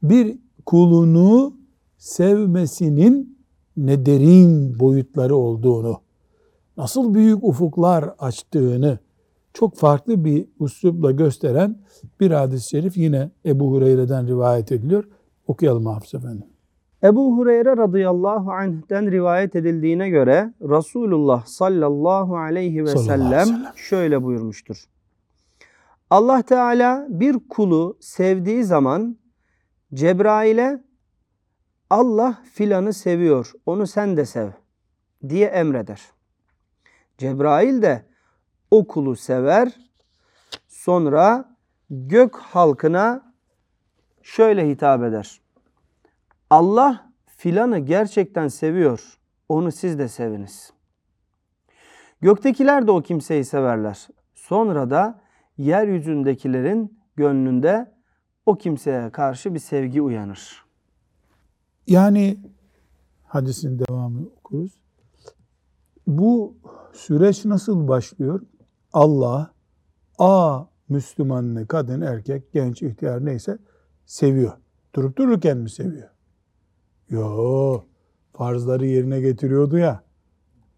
bir 0.02 0.38
kulunu 0.66 1.56
sevmesinin 1.98 3.38
ne 3.76 4.06
derin 4.06 4.78
boyutları 4.78 5.36
olduğunu, 5.36 6.00
nasıl 6.76 7.14
büyük 7.14 7.44
ufuklar 7.44 8.14
açtığını 8.18 8.98
çok 9.54 9.76
farklı 9.76 10.24
bir 10.24 10.48
üslupla 10.60 11.10
gösteren 11.10 11.78
bir 12.20 12.30
hadis-i 12.30 12.68
şerif 12.68 12.96
yine 12.96 13.30
Ebu 13.46 13.70
Hureyre'den 13.70 14.26
rivayet 14.26 14.72
ediliyor. 14.72 15.04
Okuyalım 15.46 15.86
Hafız 15.86 16.14
Efendi. 16.14 16.55
Ebu 17.06 17.36
Hureyre 17.36 17.76
radıyallahu 17.76 18.52
anh'ten 18.52 19.10
rivayet 19.10 19.56
edildiğine 19.56 20.08
göre 20.10 20.54
Resulullah 20.62 21.46
sallallahu 21.46 22.36
aleyhi 22.36 22.84
ve 22.84 22.88
Sallallahu 22.88 23.12
aleyhi 23.12 23.30
ve 23.30 23.34
sellem 23.44 23.56
sellem. 23.56 23.72
şöyle 23.76 24.22
buyurmuştur. 24.22 24.84
Allah 26.10 26.42
Teala 26.42 27.06
bir 27.08 27.48
kulu 27.48 27.96
sevdiği 28.00 28.64
zaman 28.64 29.18
Cebrail'e 29.94 30.84
Allah 31.90 32.42
filanı 32.52 32.92
seviyor, 32.92 33.52
onu 33.66 33.86
sen 33.86 34.16
de 34.16 34.26
sev 34.26 34.48
diye 35.28 35.46
emreder. 35.46 36.00
Cebrail 37.18 37.82
de 37.82 38.06
o 38.70 38.86
kulu 38.86 39.16
sever. 39.16 39.76
Sonra 40.68 41.56
gök 41.90 42.36
halkına 42.36 43.34
şöyle 44.22 44.68
hitap 44.68 45.02
eder. 45.02 45.40
Allah 46.50 47.12
filanı 47.26 47.78
gerçekten 47.78 48.48
seviyor. 48.48 49.18
Onu 49.48 49.72
siz 49.72 49.98
de 49.98 50.08
seviniz. 50.08 50.72
Göktekiler 52.20 52.86
de 52.86 52.90
o 52.90 53.02
kimseyi 53.02 53.44
severler. 53.44 54.08
Sonra 54.34 54.90
da 54.90 55.20
yeryüzündekilerin 55.58 56.98
gönlünde 57.16 57.92
o 58.46 58.54
kimseye 58.54 59.10
karşı 59.10 59.54
bir 59.54 59.58
sevgi 59.58 60.02
uyanır. 60.02 60.64
Yani 61.86 62.38
hadisin 63.24 63.78
devamını 63.78 64.26
okuruz. 64.26 64.72
Bu 66.06 66.56
süreç 66.92 67.44
nasıl 67.44 67.88
başlıyor? 67.88 68.40
Allah 68.92 69.50
A 70.18 70.64
Müslümanını 70.88 71.66
kadın, 71.66 72.00
erkek, 72.00 72.52
genç, 72.52 72.82
ihtiyar 72.82 73.24
neyse 73.24 73.58
seviyor. 74.06 74.52
Durup 74.94 75.18
dururken 75.18 75.58
mi 75.58 75.70
seviyor? 75.70 76.15
Yo, 77.10 77.84
farzları 78.32 78.86
yerine 78.86 79.20
getiriyordu 79.20 79.78
ya. 79.78 80.02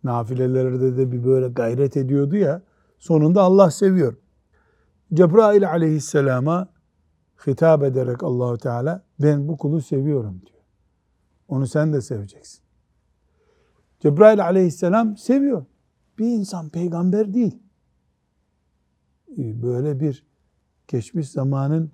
Nafilelerde 0.04 0.96
de 0.96 1.12
bir 1.12 1.24
böyle 1.24 1.48
gayret 1.48 1.96
ediyordu 1.96 2.36
ya. 2.36 2.62
Sonunda 2.98 3.42
Allah 3.42 3.70
seviyor. 3.70 4.16
Cebrail 5.14 5.70
aleyhisselama 5.70 6.68
hitap 7.46 7.82
ederek 7.82 8.22
Allahu 8.22 8.58
Teala 8.58 9.04
ben 9.22 9.48
bu 9.48 9.56
kulu 9.56 9.80
seviyorum 9.80 10.40
diyor. 10.46 10.62
Onu 11.48 11.66
sen 11.66 11.92
de 11.92 12.00
seveceksin. 12.00 12.60
Cebrail 14.00 14.44
aleyhisselam 14.44 15.16
seviyor. 15.16 15.64
Bir 16.18 16.26
insan 16.26 16.68
peygamber 16.68 17.34
değil. 17.34 17.58
Ee, 19.38 19.62
Böyle 19.62 20.00
bir 20.00 20.26
geçmiş 20.88 21.30
zamanın 21.30 21.92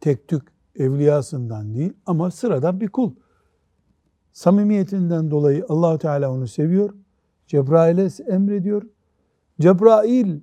tek 0.00 0.28
tük 0.28 0.42
evliyasından 0.74 1.74
değil 1.74 1.92
ama 2.06 2.30
sıradan 2.30 2.80
bir 2.80 2.88
kul. 2.88 3.12
Samimiyetinden 4.36 5.30
dolayı 5.30 5.66
Allahu 5.68 5.98
Teala 5.98 6.32
onu 6.32 6.48
seviyor. 6.48 6.94
Cebrail'e 7.46 8.32
emrediyor. 8.32 8.82
Cebrail 9.60 10.40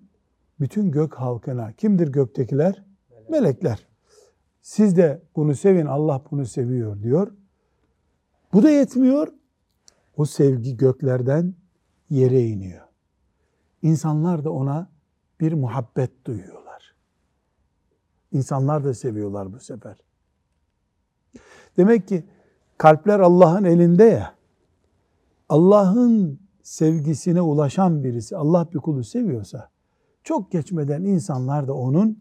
bütün 0.59 0.91
gök 0.91 1.15
halkına 1.15 1.73
kimdir 1.73 2.07
göktekiler? 2.07 2.83
Melekler. 3.29 3.87
Siz 4.61 4.97
de 4.97 5.21
bunu 5.35 5.55
sevin 5.55 5.85
Allah 5.85 6.23
bunu 6.31 6.45
seviyor 6.45 7.01
diyor. 7.03 7.33
Bu 8.53 8.63
da 8.63 8.69
yetmiyor. 8.69 9.27
O 10.17 10.25
sevgi 10.25 10.77
göklerden 10.77 11.53
yere 12.09 12.41
iniyor. 12.41 12.87
İnsanlar 13.81 14.43
da 14.43 14.51
ona 14.51 14.89
bir 15.39 15.53
muhabbet 15.53 16.25
duyuyorlar. 16.25 16.95
İnsanlar 18.31 18.83
da 18.83 18.93
seviyorlar 18.93 19.53
bu 19.53 19.59
sefer. 19.59 19.97
Demek 21.77 22.07
ki 22.07 22.23
kalpler 22.83 23.19
Allah'ın 23.19 23.63
elinde 23.63 24.03
ya. 24.03 24.33
Allah'ın 25.49 26.39
sevgisine 26.63 27.41
ulaşan 27.41 28.03
birisi 28.03 28.37
Allah 28.37 28.67
bir 28.73 28.79
kulu 28.79 29.03
seviyorsa 29.03 29.69
çok 30.23 30.51
geçmeden 30.51 31.03
insanlar 31.03 31.67
da 31.67 31.73
onun 31.73 32.19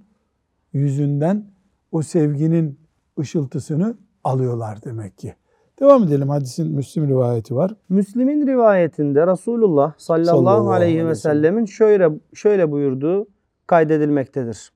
yüzünden 0.73 1.47
o 1.93 2.03
sevginin 2.03 2.79
ışıltısını 3.19 3.95
alıyorlar 4.25 4.85
demek 4.85 5.19
ki. 5.19 5.35
Devam 5.81 6.03
edelim. 6.03 6.29
Hadisin 6.29 6.75
Müslim 6.75 7.09
rivayeti 7.09 7.55
var. 7.55 7.75
Müslim'in 7.89 8.47
rivayetinde 8.47 9.27
Resulullah 9.27 9.93
sallallahu, 9.99 10.27
Sallallahu 10.27 10.71
aleyhi 10.71 10.93
aleyhi 10.93 11.07
ve 11.07 11.11
ve 11.11 11.15
sellemin 11.15 11.65
şöyle 11.65 12.11
şöyle 12.35 12.71
buyurduğu 12.71 13.27
kaydedilmektedir. 13.67 14.73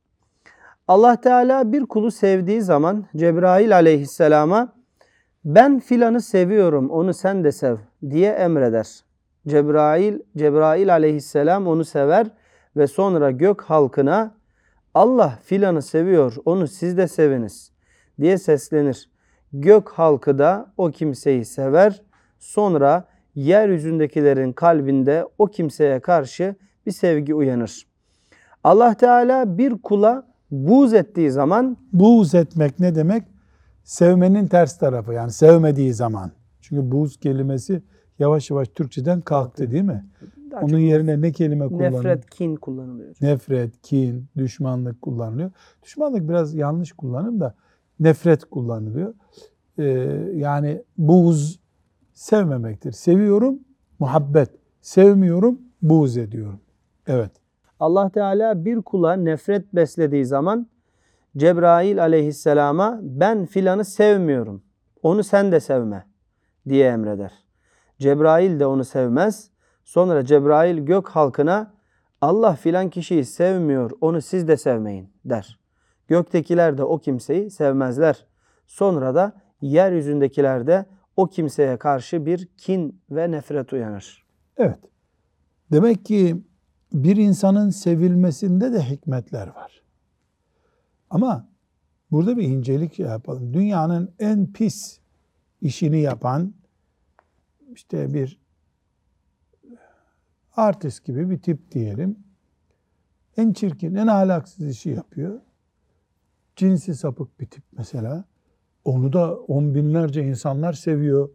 Allah 0.89 1.21
Teala 1.21 1.73
bir 1.73 1.87
kulu 1.87 2.11
sevdiği 2.11 2.63
zaman 2.63 3.05
Cebrail 3.17 3.75
aleyhisselama 3.77 4.76
ben 5.47 5.79
filanı 5.79 6.21
seviyorum 6.21 6.91
onu 6.91 7.15
sen 7.15 7.45
de 7.45 7.53
sev 7.53 7.77
diye 8.11 8.33
emreder. 8.33 8.87
Cebrail 9.49 10.19
Cebrail 10.37 10.93
aleyhisselam 10.93 11.67
onu 11.67 11.85
sever 11.85 12.27
ve 12.77 12.87
sonra 12.87 13.31
gök 13.31 13.63
halkına 13.63 14.35
Allah 14.95 15.39
filanı 15.43 15.83
seviyor 15.83 16.37
onu 16.45 16.69
siz 16.69 16.97
de 16.97 17.09
seviniz 17.09 17.73
diye 18.21 18.39
seslenir. 18.39 19.11
Gök 19.53 19.89
halkı 19.89 20.39
da 20.39 20.73
o 20.77 20.91
kimseyi 20.91 21.45
sever. 21.45 22.03
Sonra 22.39 23.09
yeryüzündekilerin 23.35 24.53
kalbinde 24.53 25.27
o 25.39 25.47
kimseye 25.47 26.01
karşı 26.01 26.55
bir 26.87 26.93
sevgi 26.93 27.35
uyanır. 27.35 27.87
Allah 28.65 28.95
Teala 28.95 29.59
bir 29.59 29.83
kula 29.83 30.27
buğz 30.51 30.95
ettiği 30.95 31.31
zaman 31.31 31.77
Buğz 31.93 32.35
etmek 32.35 32.81
ne 32.81 32.95
demek? 32.95 33.36
Sevmenin 33.87 34.47
ters 34.47 34.79
tarafı 34.79 35.13
yani 35.13 35.31
sevmediği 35.31 35.95
zaman. 35.95 36.31
Çünkü 36.61 36.91
buğz 36.91 37.17
kelimesi 37.17 37.83
yavaş 38.19 38.51
yavaş 38.51 38.69
Türkçeden 38.69 39.21
kalktı 39.21 39.71
değil 39.71 39.83
mi? 39.83 40.05
daha 40.51 40.61
Onun 40.61 40.79
yerine 40.79 41.21
ne 41.21 41.33
kelime 41.33 41.69
kullanılıyor? 41.69 42.05
nefret, 42.05 42.31
kin 42.31 42.57
kullanılıyor. 42.57 43.15
Nefret, 43.21 43.83
kin, 43.83 44.27
düşmanlık 44.37 45.03
kullanılıyor. 45.03 45.51
Düşmanlık 45.83 46.29
biraz 46.29 46.55
yanlış 46.55 46.93
kullanım 46.93 47.41
da 47.41 47.55
nefret 48.01 48.45
kullanılıyor. 48.45 49.15
Ee, 49.79 49.85
yani 50.35 50.83
buğz 50.99 51.61
sevmemektir. 52.15 52.93
Seviyorum, 52.93 53.59
muhabbet. 53.99 54.51
Sevmiyorum, 54.81 55.61
buğz 55.83 56.17
ediyorum. 56.17 56.61
Evet. 57.07 57.33
Allah 57.81 58.11
Teala 58.11 58.65
bir 58.65 58.83
kula 58.83 59.13
nefret 59.13 59.75
beslediği 59.75 60.25
zaman 60.25 60.67
Cebrail 61.37 62.03
aleyhisselama 62.03 62.99
ben 63.03 63.47
filanı 63.47 63.85
sevmiyorum. 63.85 64.63
Onu 65.03 65.25
sen 65.25 65.53
de 65.53 65.61
sevme 65.61 66.07
diye 66.69 66.89
emreder. 66.89 67.33
Cebrail 67.99 68.61
de 68.61 68.67
onu 68.67 68.85
sevmez. 68.85 69.51
Sonra 69.85 70.25
Cebrail 70.25 70.79
gök 70.79 71.09
halkına 71.09 71.75
Allah 72.21 72.55
filan 72.55 72.91
kişiyi 72.91 73.25
sevmiyor. 73.25 73.91
Onu 74.01 74.23
siz 74.23 74.49
de 74.49 74.57
sevmeyin 74.57 75.11
der. 75.25 75.61
Göktekiler 76.09 76.79
de 76.79 76.85
o 76.85 76.99
kimseyi 76.99 77.51
sevmezler. 77.51 78.27
Sonra 78.67 79.15
da 79.15 79.33
yeryüzündekiler 79.61 80.67
de 80.67 80.87
o 81.17 81.27
kimseye 81.27 81.77
karşı 81.77 82.27
bir 82.27 82.49
kin 82.57 83.03
ve 83.11 83.31
nefret 83.31 83.73
uyanır. 83.73 84.27
Evet. 84.57 84.79
Demek 85.73 86.05
ki 86.05 86.45
bir 86.93 87.17
insanın 87.17 87.71
sevilmesinde 87.71 88.73
de 88.73 88.83
hikmetler 88.83 89.47
var. 89.47 89.86
Ama 91.17 91.49
burada 92.11 92.37
bir 92.37 92.43
incelik 92.43 92.99
yapalım. 92.99 93.55
Dünyanın 93.55 94.15
en 94.19 94.53
pis 94.53 94.99
işini 95.61 96.01
yapan 96.01 96.55
işte 97.73 98.15
bir 98.15 98.41
artist 100.57 101.05
gibi 101.05 101.31
bir 101.31 101.39
tip 101.39 101.73
diyelim. 101.73 102.19
En 103.37 103.53
çirkin, 103.53 103.95
en 103.95 104.07
ahlaksız 104.07 104.69
işi 104.69 104.91
yapıyor. 104.91 105.41
Cinsi 106.57 106.95
sapık 106.95 107.41
bir 107.41 107.47
tip 107.47 107.65
mesela. 107.73 108.25
Onu 108.85 109.13
da 109.13 109.37
on 109.37 109.75
binlerce 109.75 110.25
insanlar 110.25 110.73
seviyor. 110.73 111.31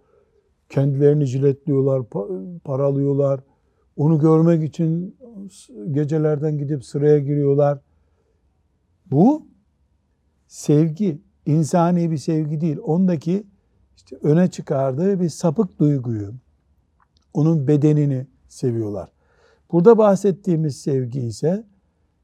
Kendilerini 0.70 1.26
jiletliyorlar, 1.26 2.00
pa- 2.00 2.60
paralıyorlar. 2.60 3.44
Onu 3.96 4.20
görmek 4.20 4.64
için 4.64 5.18
gecelerden 5.92 6.58
gidip 6.58 6.86
sıraya 6.86 7.20
giriyorlar. 7.20 7.80
Bu 9.06 9.51
sevgi, 10.52 11.22
insani 11.46 12.12
bir 12.12 12.18
sevgi 12.18 12.62
değil. 12.62 12.78
Ondaki 12.84 13.48
işte 13.96 14.18
öne 14.22 14.52
çıkardığı 14.52 15.20
bir 15.20 15.30
sapık 15.30 15.80
duyguyu, 15.80 16.34
onun 17.34 17.68
bedenini 17.68 18.28
seviyorlar. 18.48 19.12
Burada 19.72 19.98
bahsettiğimiz 19.98 20.82
sevgi 20.82 21.20
ise 21.20 21.66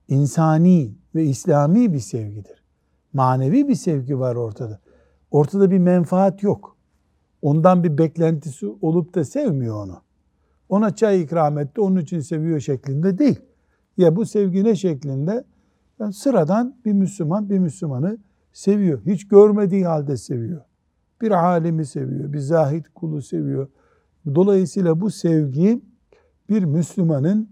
insani 0.07 0.95
ve 1.15 1.23
İslami 1.23 1.93
bir 1.93 1.99
sevgidir. 1.99 2.63
Manevi 3.13 3.67
bir 3.67 3.75
sevgi 3.75 4.19
var 4.19 4.35
ortada. 4.35 4.79
Ortada 5.31 5.71
bir 5.71 5.79
menfaat 5.79 6.43
yok. 6.43 6.77
Ondan 7.41 7.83
bir 7.83 7.97
beklentisi 7.97 8.67
olup 8.81 9.15
da 9.15 9.25
sevmiyor 9.25 9.83
onu. 9.83 10.01
Ona 10.69 10.95
çay 10.95 11.21
ikram 11.21 11.57
etti, 11.59 11.81
onun 11.81 11.97
için 12.01 12.19
seviyor 12.19 12.59
şeklinde 12.59 13.17
değil. 13.17 13.39
Ya 13.97 14.15
bu 14.15 14.25
sevgi 14.25 14.63
ne 14.63 14.75
şeklinde? 14.75 15.43
Yani 15.99 16.13
sıradan 16.13 16.75
bir 16.85 16.93
Müslüman 16.93 17.49
bir 17.49 17.59
Müslümanı 17.59 18.17
seviyor. 18.53 19.01
Hiç 19.05 19.27
görmediği 19.27 19.85
halde 19.85 20.17
seviyor. 20.17 20.61
bir 21.21 21.31
alimi 21.31 21.85
seviyor, 21.85 22.33
bir 22.33 22.39
zahid 22.39 22.85
kulu 22.95 23.21
seviyor. 23.21 23.67
Dolayısıyla 24.35 25.01
bu 25.01 25.11
sevgi 25.11 25.81
bir 26.49 26.63
Müslümanın 26.63 27.49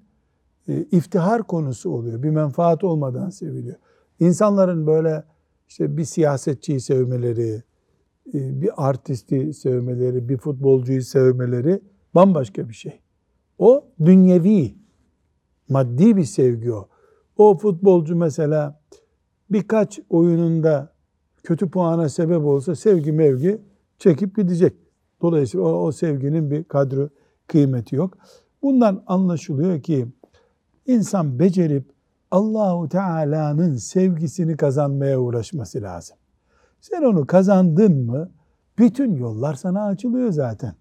e, 0.68 0.82
iftihar 0.82 1.44
konusu 1.44 1.90
oluyor. 1.90 2.24
Bir 2.24 2.30
menfaat 2.30 2.84
olmadan 2.84 3.30
seviliyor. 3.30 3.76
İnsanların 4.20 4.88
böyle 4.88 5.24
işte 5.68 5.98
bir 5.98 6.04
siyasetçiyi 6.04 6.80
sevmeleri, 6.80 7.64
e, 8.34 8.62
bir 8.62 8.88
artisti 8.90 9.54
sevmeleri, 9.54 10.30
bir 10.30 10.38
futbolcuyu 10.38 11.02
sevmeleri 11.02 11.82
bambaşka 12.16 12.70
bir 12.70 12.74
şey. 12.74 13.00
O 13.58 13.86
dünyevi, 14.06 14.76
maddi 15.70 16.18
bir 16.18 16.24
sevgi 16.24 16.74
o. 16.74 16.88
O 17.38 17.58
futbolcu 17.58 18.16
mesela 18.16 18.80
birkaç 19.50 20.00
oyununda 20.10 20.94
kötü 21.44 21.70
puana 21.70 22.10
sebep 22.10 22.46
olsa 22.46 22.76
sevgi 22.76 23.12
mevgi 23.12 23.62
çekip 24.00 24.36
gidecek. 24.36 24.74
Dolayısıyla 25.22 25.66
o, 25.66 25.86
o 25.86 25.92
sevginin 25.92 26.52
bir 26.52 26.64
kadro 26.64 27.10
kıymeti 27.48 27.96
yok. 27.96 28.18
Bundan 28.62 29.04
anlaşılıyor 29.08 29.82
ki 29.82 30.08
insan 30.88 31.40
becerip 31.40 31.96
Allahu 32.32 32.90
Teala'nın 32.90 33.76
sevgisini 33.76 34.58
kazanmaya 34.58 35.20
uğraşması 35.20 35.82
lazım. 35.82 36.18
Sen 36.82 37.04
onu 37.04 37.28
kazandın 37.28 38.06
mı 38.06 38.30
bütün 38.78 39.16
yollar 39.16 39.54
sana 39.54 39.86
açılıyor 39.86 40.32
zaten. 40.32 40.76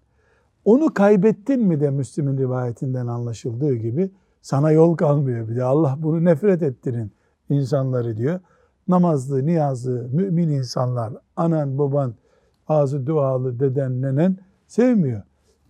Onu 0.65 0.93
kaybettin 0.93 1.61
mi 1.63 1.79
de 1.79 1.89
Müslim'in 1.89 2.37
rivayetinden 2.37 3.07
anlaşıldığı 3.07 3.75
gibi 3.75 4.11
sana 4.45 4.71
yol 4.71 4.95
kalmıyor 4.95 5.47
bir 5.47 5.55
de. 5.55 5.63
Allah 5.63 5.97
bunu 5.99 6.25
nefret 6.25 6.61
ettirin 6.61 7.11
insanları 7.49 8.17
diyor. 8.17 8.39
Namazlı, 8.87 9.45
niyazlı, 9.45 10.09
mümin 10.13 10.49
insanlar, 10.49 11.13
anan, 11.35 11.77
baban, 11.77 12.15
ağzı 12.67 13.05
dualı, 13.05 13.59
deden, 13.59 14.01
nenen 14.01 14.37
sevmiyor. 14.67 15.21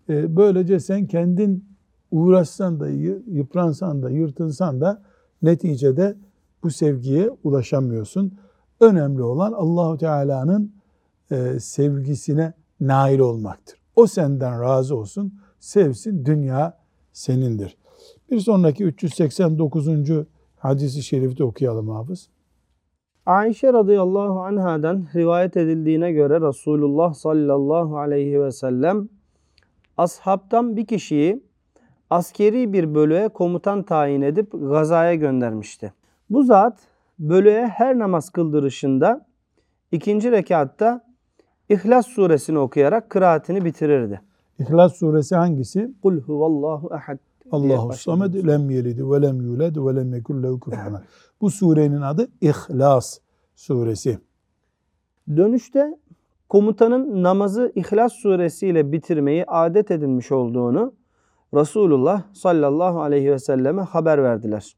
E, 0.10 0.36
böylece 0.36 0.80
sen 0.80 1.06
kendin 1.06 1.66
uğraşsan 2.12 2.80
da, 2.80 2.90
yıpransan 3.28 4.04
da, 4.04 4.10
yırtınsan 4.10 4.82
da 4.82 5.02
neticede 5.42 6.16
bu 6.64 6.70
sevgiye 6.70 7.30
ulaşamıyorsun. 7.44 8.38
Önemli 8.80 9.24
olan 9.24 9.52
Allahu 9.52 9.98
Teala'nın 9.98 10.74
e, 11.32 11.60
sevgisine 11.60 12.54
nail 12.82 13.20
olmaktır. 13.20 13.80
O 13.96 14.08
senden 14.08 14.62
razı 14.62 14.96
olsun, 14.96 15.34
sevsin, 15.60 16.26
dünya 16.26 16.78
senindir. 17.14 17.78
Bir 18.36 18.39
sonraki 18.39 18.84
389. 18.84 19.88
hadisi 20.58 21.04
şerifte 21.04 21.43
okuyalım 21.43 21.89
hafız. 21.89 22.30
Ayşe 23.26 23.74
radıyallahu 23.74 24.39
anhadan 24.39 25.08
rivayet 25.15 25.58
edildiğine 25.58 26.12
göre 26.12 26.41
Resulullah 26.41 27.13
sallallahu 27.13 27.98
aleyhi 27.98 28.41
ve 28.41 28.52
sellem 28.52 29.10
ashabtan 29.98 30.78
bir 30.78 30.86
kişiyi 30.86 31.43
askeri 32.10 32.74
bir 32.74 32.95
bölüğe 32.95 33.30
komutan 33.30 33.84
tayin 33.84 34.21
edip 34.21 34.52
gazaya 34.52 35.15
göndermişti. 35.15 35.93
Bu 36.30 36.43
zat 36.43 36.80
bölüğe 37.19 37.67
her 37.67 38.00
namaz 38.00 38.30
kıldırışında 38.30 39.26
ikinci 39.91 40.32
rekatta 40.32 41.06
İhlas 41.69 42.08
suresini 42.08 42.60
okuyarak 42.60 43.10
kıraatini 43.10 43.65
bitirirdi. 43.65 44.21
İhlas 44.60 44.95
suresi 44.95 45.36
hangisi? 45.36 45.91
Kul 46.02 46.19
huvallahu 46.19 46.95
ehad. 46.95 47.25
Allahu 47.51 47.93
samed 47.93 48.47
lem 48.47 48.69
yelid 48.69 48.99
ve 48.99 49.21
lem 49.21 49.41
yulad 49.41 49.75
ve 49.75 49.95
lem 49.95 50.13
yekul 50.13 50.43
lehu 50.43 50.60
kufuven 50.60 51.03
Bu 51.41 51.51
surenin 51.51 52.01
adı 52.01 52.27
İhlas 52.41 53.19
suresi. 53.55 54.19
Dönüşte 55.36 55.97
komutanın 56.49 57.23
namazı 57.23 57.71
İhlas 57.75 58.13
suresiyle 58.13 58.91
bitirmeyi 58.91 59.45
adet 59.45 59.91
edinmiş 59.91 60.31
olduğunu 60.31 60.93
Resulullah 61.53 62.23
sallallahu 62.34 63.01
aleyhi 63.01 63.31
ve 63.31 63.39
selleme 63.39 63.81
haber 63.81 64.23
verdiler. 64.23 64.75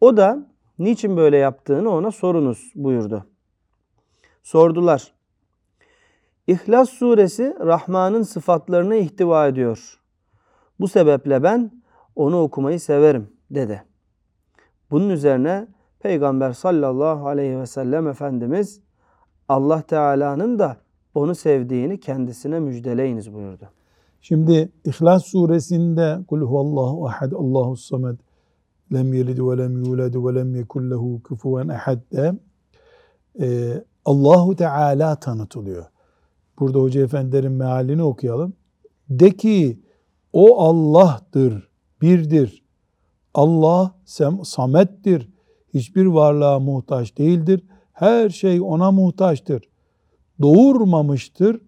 O 0.00 0.16
da 0.16 0.46
niçin 0.78 1.16
böyle 1.16 1.36
yaptığını 1.36 1.90
ona 1.90 2.10
sorunuz 2.10 2.72
buyurdu. 2.74 3.24
Sordular. 4.42 5.12
İhlas 6.46 6.90
suresi 6.90 7.56
Rahman'ın 7.60 8.22
sıfatlarını 8.22 8.96
ihtiva 8.96 9.46
ediyor. 9.46 10.00
Bu 10.80 10.88
sebeple 10.88 11.42
ben 11.42 11.70
onu 12.16 12.40
okumayı 12.40 12.80
severim 12.80 13.28
dedi. 13.50 13.84
Bunun 14.90 15.08
üzerine 15.10 15.66
Peygamber 16.00 16.52
sallallahu 16.52 17.28
aleyhi 17.28 17.58
ve 17.58 17.66
sellem 17.66 18.08
Efendimiz 18.08 18.80
Allah 19.48 19.82
Teala'nın 19.82 20.58
da 20.58 20.76
onu 21.14 21.34
sevdiğini 21.34 22.00
kendisine 22.00 22.60
müjdeleyiniz 22.60 23.34
buyurdu. 23.34 23.68
Şimdi 24.20 24.72
İhlas 24.84 25.24
suresinde 25.24 26.18
Kul 26.28 26.40
huvallahu 26.40 27.06
ahad 27.06 27.32
Allahu 27.32 27.76
samed 27.76 28.18
lem 28.92 29.14
yelid 29.14 29.38
ve 29.38 29.58
lem 29.58 29.84
yulad 29.84 30.14
ve 30.14 30.34
lem 30.34 30.54
yekun 30.54 30.90
lehu 30.90 31.22
kufuven 31.22 31.68
ahad 31.68 31.98
de 32.12 32.32
e, 33.40 33.74
Allahu 34.04 34.56
Teala 34.56 35.16
tanıtılıyor. 35.16 35.86
Burada 36.58 36.78
Hoca 36.78 37.02
Efendilerin 37.02 37.52
mealini 37.52 38.02
okuyalım. 38.02 38.52
De 39.10 39.30
ki 39.30 39.78
o 40.32 40.60
Allah'tır, 40.60 41.68
birdir. 42.02 42.64
Allah 43.34 43.94
sem, 44.04 44.44
samettir. 44.44 45.28
Hiçbir 45.74 46.06
varlığa 46.06 46.58
muhtaç 46.58 47.18
değildir. 47.18 47.64
Her 47.92 48.30
şey 48.30 48.60
ona 48.60 48.90
muhtaçtır. 48.90 49.68
Doğurmamıştır 50.42 51.60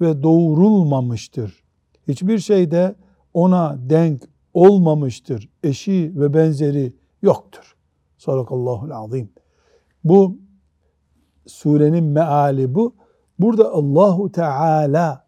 ve 0.00 0.22
doğurulmamıştır. 0.22 1.64
Hiçbir 2.08 2.38
şeyde 2.38 2.94
ona 3.34 3.76
denk 3.80 4.22
olmamıştır. 4.54 5.48
Eşi 5.62 6.12
ve 6.16 6.34
benzeri 6.34 6.92
yoktur. 7.22 7.76
Sadakallahul 8.18 8.90
azim. 8.90 9.30
Bu 10.04 10.38
surenin 11.46 12.04
meali 12.04 12.74
bu. 12.74 12.94
Burada 13.38 13.72
Allahu 13.72 14.32
Teala 14.32 15.26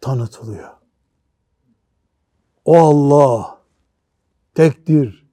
tanıtılıyor. 0.00 0.79
O 2.70 2.76
Allah 2.76 3.58
tektir, 4.54 5.26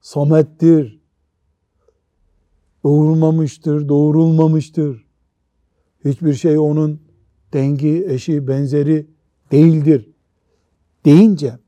samettir, 0.00 1.00
doğurmamıştır, 2.84 3.88
doğurulmamıştır. 3.88 5.06
Hiçbir 6.04 6.34
şey 6.34 6.58
onun 6.58 7.02
dengi, 7.52 8.06
eşi, 8.08 8.48
benzeri 8.48 9.06
değildir 9.52 10.10
deyince 11.04 11.58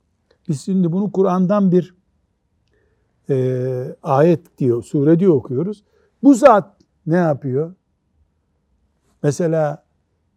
biz 0.49 0.61
şimdi 0.61 0.93
bunu 0.93 1.13
Kur'an'dan 1.13 1.73
bir 1.73 1.95
e, 3.29 3.97
ayet 4.03 4.59
diyor, 4.59 4.83
sure 4.83 5.21
diyor 5.21 5.35
okuyoruz. 5.35 5.85
Bu 6.23 6.35
zat 6.35 6.77
ne 7.07 7.17
yapıyor? 7.17 7.75
Mesela 9.23 9.85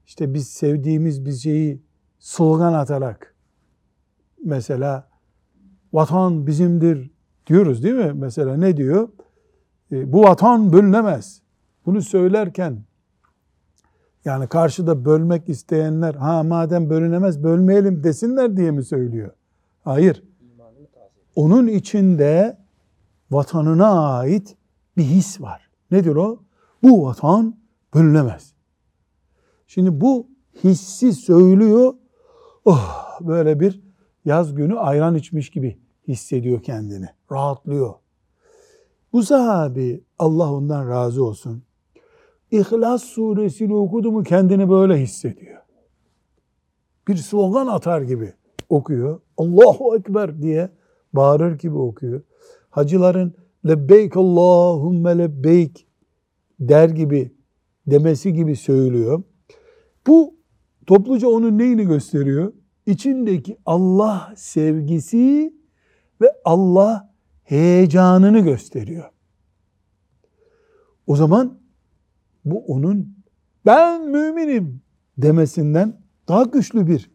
işte 0.05 0.33
biz 0.33 0.47
sevdiğimiz 0.47 1.25
bir 1.25 1.33
şeyi 1.33 1.81
slogan 2.19 2.73
atarak 2.73 3.32
mesela 4.43 5.07
vatan 5.93 6.47
bizimdir 6.47 7.11
diyoruz 7.47 7.83
değil 7.83 7.95
mi? 7.95 8.11
Mesela 8.13 8.57
ne 8.57 8.77
diyor? 8.77 9.09
E, 9.91 10.13
bu 10.13 10.23
vatan 10.23 10.73
bölünemez. 10.73 11.41
Bunu 11.85 12.01
söylerken 12.01 12.83
yani 14.25 14.47
karşıda 14.47 15.05
bölmek 15.05 15.49
isteyenler 15.49 16.13
ha 16.13 16.43
madem 16.43 16.89
bölünemez 16.89 17.43
bölmeyelim 17.43 18.03
desinler 18.03 18.57
diye 18.57 18.71
mi 18.71 18.83
söylüyor? 18.83 19.31
Hayır. 19.83 20.23
Onun 21.35 21.67
içinde 21.67 22.57
vatanına 23.31 24.17
ait 24.17 24.55
bir 24.97 25.03
his 25.03 25.41
var. 25.41 25.69
Nedir 25.91 26.15
o? 26.15 26.43
Bu 26.83 27.05
vatan 27.05 27.57
bölünemez. 27.93 28.53
Şimdi 29.67 30.01
bu 30.01 30.27
hissi 30.63 31.13
söylüyor. 31.13 31.93
Oh 32.65 33.19
böyle 33.21 33.59
bir 33.59 33.81
yaz 34.25 34.55
günü 34.55 34.75
ayran 34.79 35.15
içmiş 35.15 35.49
gibi 35.49 35.77
hissediyor 36.07 36.63
kendini. 36.63 37.07
Rahatlıyor. 37.31 37.93
Bu 39.13 39.23
sahabi 39.23 40.03
Allah 40.19 40.53
ondan 40.53 40.89
razı 40.89 41.25
olsun. 41.25 41.63
İhlas 42.51 43.03
suresini 43.03 43.75
okudu 43.75 44.11
mu 44.11 44.23
kendini 44.23 44.69
böyle 44.69 45.01
hissediyor. 45.01 45.61
Bir 47.07 47.15
slogan 47.15 47.67
atar 47.67 48.01
gibi 48.01 48.33
okuyor. 48.69 49.19
Allahu 49.37 49.95
Ekber 49.95 50.41
diye 50.41 50.69
bağırır 51.13 51.57
gibi 51.57 51.77
okuyor. 51.77 52.21
Hacıların 52.69 53.33
lebbeyk 53.67 54.17
Allahümme 54.17 55.17
lebbeyk 55.17 55.87
der 56.59 56.89
gibi 56.89 57.33
demesi 57.87 58.33
gibi 58.33 58.55
söylüyor. 58.55 59.23
Bu 60.07 60.35
topluca 60.87 61.27
onun 61.27 61.57
neyini 61.57 61.87
gösteriyor? 61.87 62.53
İçindeki 62.85 63.57
Allah 63.65 64.33
sevgisi 64.35 65.53
ve 66.21 66.27
Allah 66.45 67.13
heyecanını 67.43 68.39
gösteriyor. 68.39 69.09
O 71.07 71.15
zaman 71.15 71.59
bu 72.45 72.65
onun 72.65 73.15
ben 73.65 74.09
müminim 74.09 74.81
demesinden 75.17 76.01
daha 76.27 76.43
güçlü 76.43 76.87
bir 76.87 77.11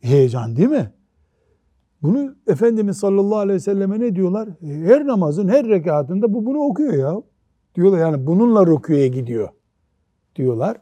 heyecan 0.00 0.56
değil 0.56 0.68
mi? 0.68 0.92
Bunu 2.02 2.36
Efendimiz 2.46 2.96
sallallahu 2.96 3.38
aleyhi 3.38 3.56
ve 3.56 3.60
selleme 3.60 4.00
ne 4.00 4.16
diyorlar? 4.16 4.48
Her 4.60 5.06
namazın 5.06 5.48
her 5.48 5.68
rekatında 5.68 6.32
bu 6.32 6.46
bunu 6.46 6.58
okuyor 6.58 6.92
ya. 6.92 7.22
Diyorlar 7.74 7.98
yani 7.98 8.26
bununla 8.26 8.66
rüküye 8.66 9.08
gidiyor 9.08 9.48
diyorlar. 10.36 10.76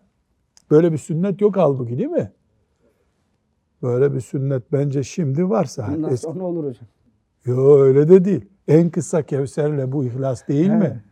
Böyle 0.71 0.93
bir 0.93 0.99
sünnet 0.99 1.41
yok 1.41 1.57
halbuki 1.57 1.99
değil 1.99 2.11
mi? 2.11 2.33
Böyle 3.83 4.15
bir 4.15 4.21
sünnet 4.21 4.63
bence 4.73 5.03
şimdi 5.03 5.51
varsa. 5.51 5.89
Bundan 5.97 6.11
Eski- 6.13 6.27
sonra 6.27 6.45
olur 6.45 6.65
hocam. 6.65 6.87
Yo 7.45 7.79
öyle 7.81 8.09
de 8.09 8.25
değil. 8.25 8.45
En 8.69 8.91
kısa 8.91 9.23
Kevser'le 9.23 9.93
bu 9.93 10.05
ihlas 10.05 10.49
değil 10.49 10.71
He. 10.71 10.77
mi? 10.77 11.03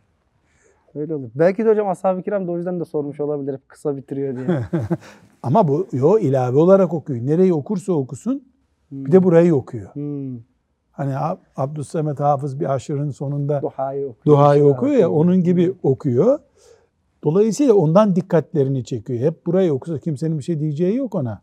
Öyle 0.95 1.15
olur. 1.15 1.29
Belki 1.35 1.65
de 1.65 1.69
hocam 1.69 1.87
ashab-ı 1.87 2.21
kiram 2.21 2.47
da 2.47 2.51
o 2.51 2.57
yüzden 2.57 2.79
de 2.79 2.85
sormuş 2.85 3.19
olabilir. 3.19 3.53
Hep 3.53 3.69
kısa 3.69 3.97
bitiriyor 3.97 4.35
diye. 4.35 4.47
Ama 5.43 5.67
bu 5.67 5.87
yo 5.91 6.17
ilave 6.19 6.57
olarak 6.57 6.93
okuyor. 6.93 7.25
Nereyi 7.25 7.53
okursa 7.53 7.93
okusun 7.93 8.43
bir 8.91 9.11
de 9.11 9.23
burayı 9.23 9.55
okuyor. 9.55 9.89
hmm. 9.95 10.39
Hani 10.91 11.11
Ab- 11.11 11.37
Abdüssemet 11.55 12.19
Hafız 12.19 12.59
bir 12.59 12.73
aşırın 12.73 13.09
sonunda 13.09 13.61
Duhayı 13.61 14.07
okuyor. 14.07 14.53
Şöyle 14.53 14.63
okuyor 14.63 14.93
ya 14.95 15.11
onun 15.11 15.43
gibi 15.43 15.73
okuyor. 15.83 16.39
Dolayısıyla 17.23 17.73
ondan 17.73 18.15
dikkatlerini 18.15 18.83
çekiyor. 18.85 19.19
Hep 19.19 19.45
burayı 19.45 19.73
okusa 19.73 19.99
kimsenin 19.99 20.37
bir 20.37 20.43
şey 20.43 20.59
diyeceği 20.59 20.95
yok 20.95 21.15
ona. 21.15 21.41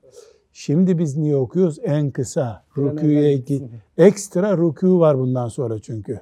Şimdi 0.58 0.98
biz 0.98 1.16
niye 1.16 1.36
okuyoruz? 1.36 1.78
En 1.82 2.10
kısa 2.10 2.64
rüküye 2.78 3.36
git. 3.36 3.62
Ekstra 3.98 4.52
rükû 4.52 4.98
var 4.98 5.18
bundan 5.18 5.48
sonra 5.48 5.78
çünkü. 5.78 6.20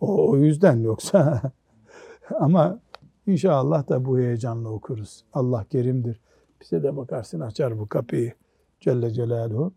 O, 0.00 0.30
o 0.30 0.36
yüzden 0.36 0.80
yoksa. 0.80 1.42
Ama 2.40 2.80
inşallah 3.26 3.88
da 3.88 4.04
bu 4.04 4.18
heyecanla 4.18 4.68
okuruz. 4.68 5.24
Allah 5.32 5.64
kerimdir. 5.64 6.20
Bize 6.60 6.82
de 6.82 6.96
bakarsın 6.96 7.40
açar 7.40 7.78
bu 7.78 7.88
kapıyı. 7.88 8.32
Celle 8.80 9.10
Celaluhu. 9.10 9.72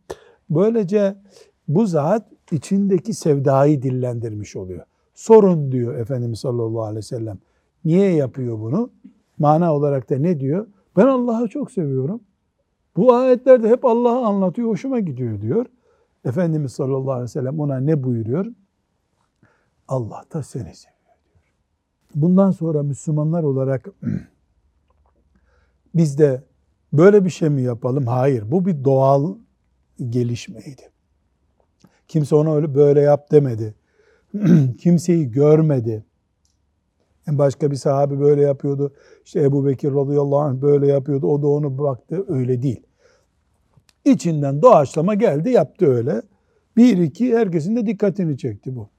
Böylece 0.49 1.15
bu 1.67 1.85
zat 1.85 2.27
içindeki 2.51 3.13
sevdayı 3.13 3.81
dillendirmiş 3.81 4.55
oluyor. 4.55 4.85
Sorun 5.13 5.71
diyor 5.71 5.95
Efendimiz 5.95 6.39
sallallahu 6.39 6.83
aleyhi 6.83 6.97
ve 6.97 7.01
sellem. 7.01 7.39
Niye 7.85 8.11
yapıyor 8.15 8.59
bunu? 8.59 8.89
Mana 9.39 9.73
olarak 9.75 10.09
da 10.09 10.17
ne 10.17 10.39
diyor? 10.39 10.67
Ben 10.97 11.07
Allah'ı 11.07 11.47
çok 11.47 11.71
seviyorum. 11.71 12.21
Bu 12.97 13.13
ayetlerde 13.13 13.69
hep 13.69 13.85
Allah'ı 13.85 14.25
anlatıyor, 14.25 14.67
hoşuma 14.67 14.99
gidiyor 14.99 15.41
diyor. 15.41 15.65
Efendimiz 16.25 16.71
sallallahu 16.71 17.11
aleyhi 17.11 17.23
ve 17.23 17.27
sellem 17.27 17.59
ona 17.59 17.79
ne 17.79 18.03
buyuruyor? 18.03 18.45
Allah 19.87 20.23
da 20.33 20.43
seni 20.43 20.75
seviyor 20.75 21.17
diyor. 21.25 21.45
Bundan 22.15 22.51
sonra 22.51 22.83
Müslümanlar 22.83 23.43
olarak 23.43 23.89
biz 25.95 26.17
de 26.17 26.43
böyle 26.93 27.25
bir 27.25 27.29
şey 27.29 27.49
mi 27.49 27.61
yapalım? 27.61 28.07
Hayır. 28.07 28.51
Bu 28.51 28.65
bir 28.65 28.83
doğal 28.83 29.35
gelişmeydi. 30.09 30.91
Kimse 32.07 32.35
ona 32.35 32.55
öyle 32.55 32.75
böyle 32.75 33.01
yap 33.01 33.31
demedi. 33.31 33.75
Kimseyi 34.79 35.31
görmedi. 35.31 36.05
Başka 37.27 37.71
bir 37.71 37.75
sahabe 37.75 38.19
böyle 38.19 38.41
yapıyordu. 38.41 38.93
İşte 39.25 39.43
Ebu 39.43 39.65
Bekir 39.65 39.91
radıyallahu 39.93 40.39
anh 40.39 40.61
böyle 40.61 40.87
yapıyordu. 40.87 41.27
O 41.27 41.41
da 41.41 41.47
onu 41.47 41.77
baktı. 41.77 42.25
Öyle 42.27 42.63
değil. 42.63 42.81
İçinden 44.05 44.61
doğaçlama 44.61 45.13
geldi 45.15 45.49
yaptı 45.49 45.85
öyle. 45.85 46.21
Bir 46.77 46.97
iki 46.97 47.37
herkesin 47.37 47.75
de 47.75 47.85
dikkatini 47.85 48.37
çekti 48.37 48.75
bu. 48.75 48.89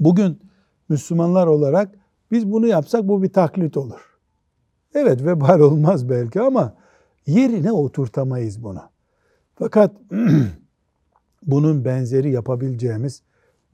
Bugün 0.00 0.40
Müslümanlar 0.88 1.46
olarak 1.46 1.94
biz 2.30 2.52
bunu 2.52 2.66
yapsak 2.66 3.08
bu 3.08 3.22
bir 3.22 3.32
taklit 3.32 3.76
olur. 3.76 4.18
Evet 4.94 5.24
vebal 5.24 5.60
olmaz 5.60 6.08
belki 6.08 6.40
ama 6.40 6.74
yerine 7.26 7.72
oturtamayız 7.72 8.64
bunu. 8.64 8.82
Fakat 9.54 9.96
bunun 11.42 11.84
benzeri 11.84 12.30
yapabileceğimiz 12.30 13.22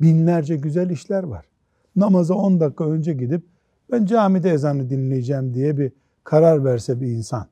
binlerce 0.00 0.56
güzel 0.56 0.90
işler 0.90 1.22
var. 1.22 1.46
Namaza 1.96 2.34
10 2.34 2.60
dakika 2.60 2.84
önce 2.84 3.12
gidip 3.12 3.42
ben 3.90 4.06
camide 4.06 4.50
ezanı 4.50 4.90
dinleyeceğim 4.90 5.54
diye 5.54 5.78
bir 5.78 5.92
karar 6.24 6.64
verse 6.64 7.00
bir 7.00 7.06
insan. 7.06 7.46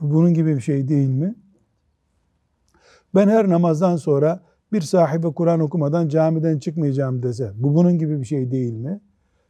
Bu 0.00 0.14
bunun 0.14 0.34
gibi 0.34 0.56
bir 0.56 0.60
şey 0.60 0.88
değil 0.88 1.08
mi? 1.08 1.34
Ben 3.14 3.28
her 3.28 3.48
namazdan 3.48 3.96
sonra 3.96 4.40
bir 4.72 4.80
sahibe 4.80 5.32
Kur'an 5.32 5.60
okumadan 5.60 6.08
camiden 6.08 6.58
çıkmayacağım 6.58 7.22
dese 7.22 7.52
bu 7.56 7.74
bunun 7.74 7.98
gibi 7.98 8.20
bir 8.20 8.24
şey 8.24 8.50
değil 8.50 8.72
mi? 8.72 9.00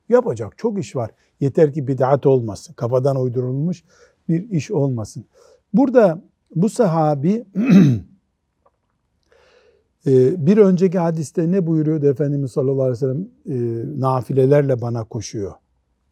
Yapacak 0.09 0.59
çok 0.59 0.79
iş 0.79 0.97
var. 0.97 1.11
Yeter 1.41 1.73
ki 1.73 1.89
bid'at 1.89 2.27
olmasın. 2.27 2.75
Kafadan 2.75 3.17
uydurulmuş 3.17 3.85
bir 4.29 4.51
iş 4.51 4.71
olmasın. 4.71 5.25
Burada 5.75 6.23
bu 6.55 6.69
sahabi 6.69 7.45
bir 10.47 10.57
önceki 10.57 10.99
hadiste 10.99 11.53
ne 11.53 11.67
buyuruyordu 11.67 12.07
Efendimiz 12.07 12.53
sallallahu 12.53 12.83
aleyhi 12.83 12.93
ve 12.93 12.97
sellem? 12.97 13.29
E, 13.49 14.01
nafilelerle 14.01 14.81
bana 14.81 15.05
koşuyor 15.05 15.53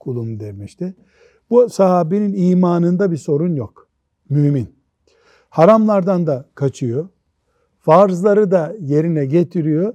kulum 0.05 0.41
demişti. 0.41 0.95
Bu 1.51 1.71
sahabinin 1.71 2.51
imanında 2.51 3.11
bir 3.11 3.17
sorun 3.17 3.55
yok. 3.55 3.89
Mümin. 4.31 4.75
Haramlardan 5.49 6.27
da 6.27 6.45
kaçıyor. 6.55 7.09
Farzları 7.81 8.51
da 8.51 8.75
yerine 8.81 9.27
getiriyor. 9.27 9.95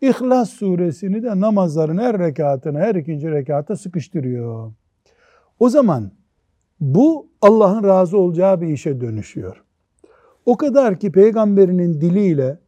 İhlas 0.00 0.50
suresini 0.50 1.22
de 1.22 1.40
namazların 1.40 1.98
her 1.98 2.18
rekatına, 2.18 2.78
her 2.78 2.94
ikinci 2.94 3.30
rekata 3.30 3.76
sıkıştırıyor. 3.76 4.72
O 5.58 5.68
zaman 5.68 6.10
bu 6.80 7.26
Allah'ın 7.42 7.84
razı 7.84 8.18
olacağı 8.18 8.60
bir 8.60 8.68
işe 8.68 9.00
dönüşüyor. 9.00 9.64
O 10.46 10.56
kadar 10.56 10.98
ki 10.98 11.12
peygamberinin 11.12 12.00
diliyle 12.00 12.58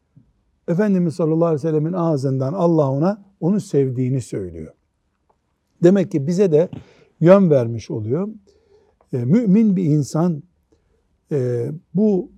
Efendimiz 0.71 1.15
sallallahu 1.15 1.47
aleyhi 1.47 1.67
ve 1.67 1.69
sellemin 1.69 1.93
ağzından 1.93 2.53
Allah 2.53 2.91
ona 2.91 3.25
onu 3.41 3.61
sevdiğini 3.61 4.21
söylüyor. 4.21 4.73
Demek 5.83 6.11
ki 6.11 6.27
bize 6.27 6.53
de 6.53 6.69
yön 7.21 7.51
vermiş 7.51 7.91
oluyor. 7.91 8.29
E, 9.13 9.25
mümin 9.25 9.77
bir 9.77 9.85
insan 9.85 10.43
e, 11.33 11.71
bu 11.95 12.31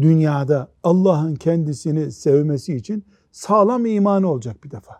dünyada 0.00 0.68
Allah'ın 0.82 1.34
kendisini 1.34 2.12
sevmesi 2.12 2.76
için 2.76 3.04
sağlam 3.32 3.86
imanı 3.86 4.30
olacak 4.30 4.64
bir 4.64 4.70
defa. 4.70 4.94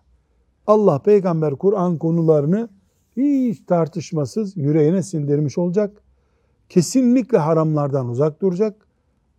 Allah 0.66 1.02
peygamber 1.02 1.54
Kur'an 1.54 1.98
konularını 1.98 2.68
hiç 3.16 3.60
tartışmasız 3.66 4.56
yüreğine 4.56 5.02
sindirmiş 5.02 5.58
olacak. 5.58 6.02
Kesinlikle 6.68 7.38
haramlardan 7.38 8.08
uzak 8.08 8.42
duracak. 8.42 8.86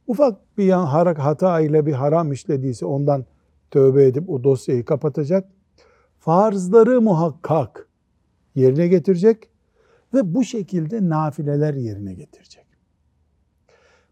Ufak 0.07 0.57
bir 0.57 0.63
yan 0.63 0.85
harak 0.85 1.19
hata 1.19 1.59
ile 1.59 1.85
bir 1.85 1.93
haram 1.93 2.31
işlediyse 2.31 2.85
ondan 2.85 3.25
tövbe 3.71 4.05
edip 4.05 4.29
o 4.29 4.43
dosyayı 4.43 4.85
kapatacak. 4.85 5.49
Farzları 6.19 7.01
muhakkak 7.01 7.87
yerine 8.55 8.87
getirecek 8.87 9.49
ve 10.13 10.35
bu 10.35 10.43
şekilde 10.43 11.09
nafileler 11.09 11.73
yerine 11.73 12.13
getirecek. 12.13 12.65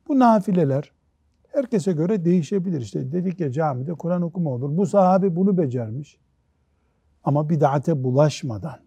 Bu 0.08 0.20
nafileler 0.20 0.92
herkese 1.48 1.92
göre 1.92 2.26
değişebilir. 2.26 2.82
İşte 2.82 3.12
dedik 3.12 3.40
ya 3.40 3.52
camide 3.52 3.94
Kur'an 3.94 4.22
okuma 4.22 4.50
olur. 4.50 4.78
Bu 4.78 4.86
sahabe 4.86 5.36
bunu 5.36 5.58
becermiş. 5.58 6.18
Ama 7.24 7.50
bid'ate 7.50 8.04
bulaşmadan, 8.04 8.80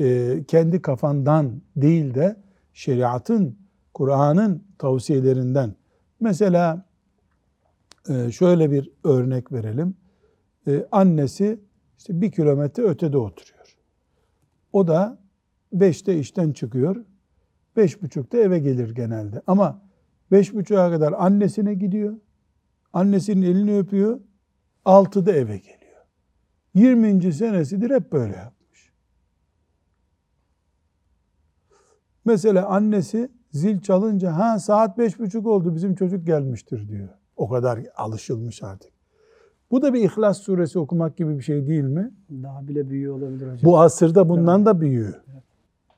e, 0.00 0.38
kendi 0.48 0.82
kafandan 0.82 1.62
değil 1.76 2.14
de 2.14 2.36
şeriatın, 2.72 3.56
Kur'an'ın 3.94 4.64
tavsiyelerinden. 4.78 5.74
Mesela 6.22 6.84
e, 8.08 8.30
şöyle 8.30 8.70
bir 8.70 8.90
örnek 9.04 9.52
verelim. 9.52 9.94
E, 10.66 10.86
annesi 10.92 11.60
işte 11.98 12.20
bir 12.20 12.32
kilometre 12.32 12.82
ötede 12.82 13.18
oturuyor. 13.18 13.76
O 14.72 14.86
da 14.88 15.18
beşte 15.72 16.18
işten 16.18 16.52
çıkıyor. 16.52 17.04
Beş 17.76 18.02
buçukta 18.02 18.38
eve 18.38 18.58
gelir 18.58 18.94
genelde. 18.94 19.42
Ama 19.46 19.82
beş 20.30 20.54
buçuğa 20.54 20.90
kadar 20.90 21.12
annesine 21.12 21.74
gidiyor. 21.74 22.16
Annesinin 22.92 23.42
elini 23.42 23.78
öpüyor. 23.78 24.20
Altıda 24.84 25.32
eve 25.32 25.56
geliyor. 25.56 26.02
20. 26.74 27.32
senesidir 27.32 27.90
hep 27.90 28.12
böyle 28.12 28.36
yapmış. 28.36 28.92
Mesela 32.24 32.66
annesi 32.66 33.30
zil 33.52 33.80
çalınca 33.80 34.36
ha 34.36 34.58
saat 34.58 34.98
beş 34.98 35.18
buçuk 35.18 35.46
oldu 35.46 35.74
bizim 35.74 35.94
çocuk 35.94 36.26
gelmiştir 36.26 36.88
diyor. 36.88 37.08
O 37.36 37.48
kadar 37.48 37.80
alışılmış 37.96 38.62
artık. 38.62 38.92
Bu 39.70 39.82
da 39.82 39.94
bir 39.94 40.00
İhlas 40.00 40.38
suresi 40.38 40.78
okumak 40.78 41.16
gibi 41.16 41.38
bir 41.38 41.42
şey 41.42 41.66
değil 41.66 41.84
mi? 41.84 42.12
Daha 42.30 42.68
bile 42.68 42.90
büyüğü 42.90 43.10
olabilir 43.10 43.52
hocam. 43.52 43.58
Bu 43.62 43.80
asırda 43.80 44.28
bundan 44.28 44.66
da 44.66 44.80
büyüğü. 44.80 45.14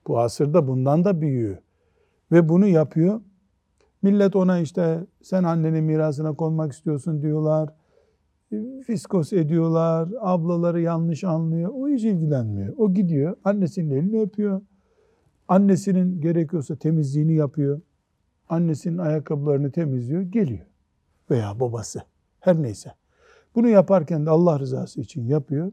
Bu 0.06 0.18
asırda 0.18 0.68
bundan 0.68 1.04
da 1.04 1.20
büyüğü. 1.20 1.58
Ve 2.32 2.48
bunu 2.48 2.66
yapıyor. 2.66 3.20
Millet 4.02 4.36
ona 4.36 4.58
işte 4.58 5.00
sen 5.22 5.44
annenin 5.44 5.84
mirasına 5.84 6.32
konmak 6.32 6.72
istiyorsun 6.72 7.22
diyorlar. 7.22 7.68
Fiskos 8.86 9.32
ediyorlar. 9.32 10.08
Ablaları 10.20 10.80
yanlış 10.80 11.24
anlıyor. 11.24 11.70
O 11.74 11.88
hiç 11.88 12.04
ilgilenmiyor. 12.04 12.74
O 12.76 12.94
gidiyor. 12.94 13.36
Annesinin 13.44 13.90
elini 13.90 14.20
öpüyor. 14.20 14.60
Annesinin 15.48 16.20
gerekiyorsa 16.20 16.76
temizliğini 16.76 17.34
yapıyor. 17.34 17.80
Annesinin 18.48 18.98
ayakkabılarını 18.98 19.72
temizliyor, 19.72 20.22
geliyor. 20.22 20.66
Veya 21.30 21.60
babası. 21.60 22.02
Her 22.40 22.62
neyse. 22.62 22.92
Bunu 23.54 23.68
yaparken 23.68 24.26
de 24.26 24.30
Allah 24.30 24.58
rızası 24.58 25.00
için 25.00 25.26
yapıyor. 25.26 25.72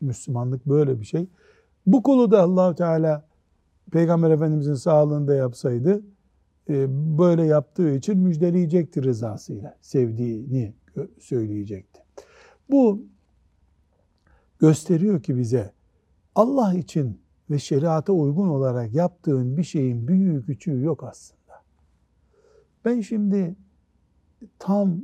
Müslümanlık 0.00 0.66
böyle 0.66 1.00
bir 1.00 1.06
şey. 1.06 1.28
Bu 1.86 2.02
kulu 2.02 2.30
da 2.30 2.42
allah 2.42 2.74
Teala 2.74 3.28
Peygamber 3.92 4.30
Efendimizin 4.30 4.74
sağlığında 4.74 5.34
yapsaydı 5.34 6.02
e, 6.68 6.86
böyle 7.18 7.44
yaptığı 7.44 7.94
için 7.94 8.18
müjdeleyecekti 8.18 9.02
rızasıyla. 9.02 9.78
Sevdiğini 9.80 10.74
söyleyecekti. 11.20 12.00
Bu 12.70 13.04
gösteriyor 14.58 15.22
ki 15.22 15.36
bize 15.36 15.72
Allah 16.34 16.74
için 16.74 17.21
ve 17.52 17.58
şeriata 17.58 18.12
uygun 18.12 18.48
olarak 18.48 18.94
yaptığın 18.94 19.56
bir 19.56 19.62
şeyin 19.62 20.08
büyüğü 20.08 20.46
küçüğü 20.46 20.82
yok 20.82 21.04
aslında. 21.04 21.62
Ben 22.84 23.00
şimdi 23.00 23.56
tam 24.58 25.02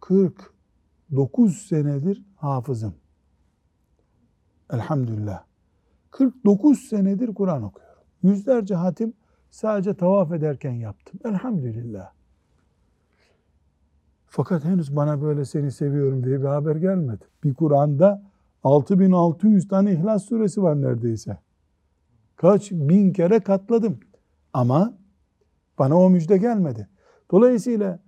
49 0.00 1.56
senedir 1.56 2.24
hafızım. 2.36 2.94
Elhamdülillah. 4.72 5.44
49 6.10 6.78
senedir 6.78 7.34
Kur'an 7.34 7.62
okuyorum. 7.62 8.02
Yüzlerce 8.22 8.74
hatim 8.74 9.12
sadece 9.50 9.94
tavaf 9.94 10.32
ederken 10.32 10.72
yaptım. 10.72 11.20
Elhamdülillah. 11.24 12.12
Fakat 14.26 14.64
henüz 14.64 14.96
bana 14.96 15.22
böyle 15.22 15.44
seni 15.44 15.72
seviyorum 15.72 16.24
diye 16.24 16.40
bir 16.40 16.46
haber 16.46 16.76
gelmedi. 16.76 17.24
Bir 17.44 17.54
Kur'an'da 17.54 18.22
6600 18.64 19.68
tane 19.68 19.92
İhlas 19.92 20.24
suresi 20.24 20.62
var 20.62 20.82
neredeyse. 20.82 21.45
Kaç 22.36 22.70
bin 22.70 23.12
kere 23.12 23.40
katladım. 23.40 23.98
Ama 24.52 24.98
bana 25.78 26.00
o 26.00 26.10
müjde 26.10 26.36
gelmedi. 26.36 26.88
Dolayısıyla 27.30 27.98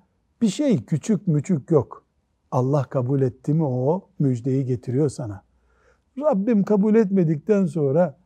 bir 0.42 0.48
şey 0.48 0.84
küçük 0.84 1.26
müçük 1.28 1.70
yok. 1.70 2.04
Allah 2.50 2.82
kabul 2.82 3.22
etti 3.22 3.54
mi 3.54 3.64
o 3.64 4.08
müjdeyi 4.18 4.64
getiriyor 4.64 5.08
sana. 5.08 5.42
Rabbim 6.18 6.64
kabul 6.64 6.94
etmedikten 6.94 7.66
sonra 7.66 8.18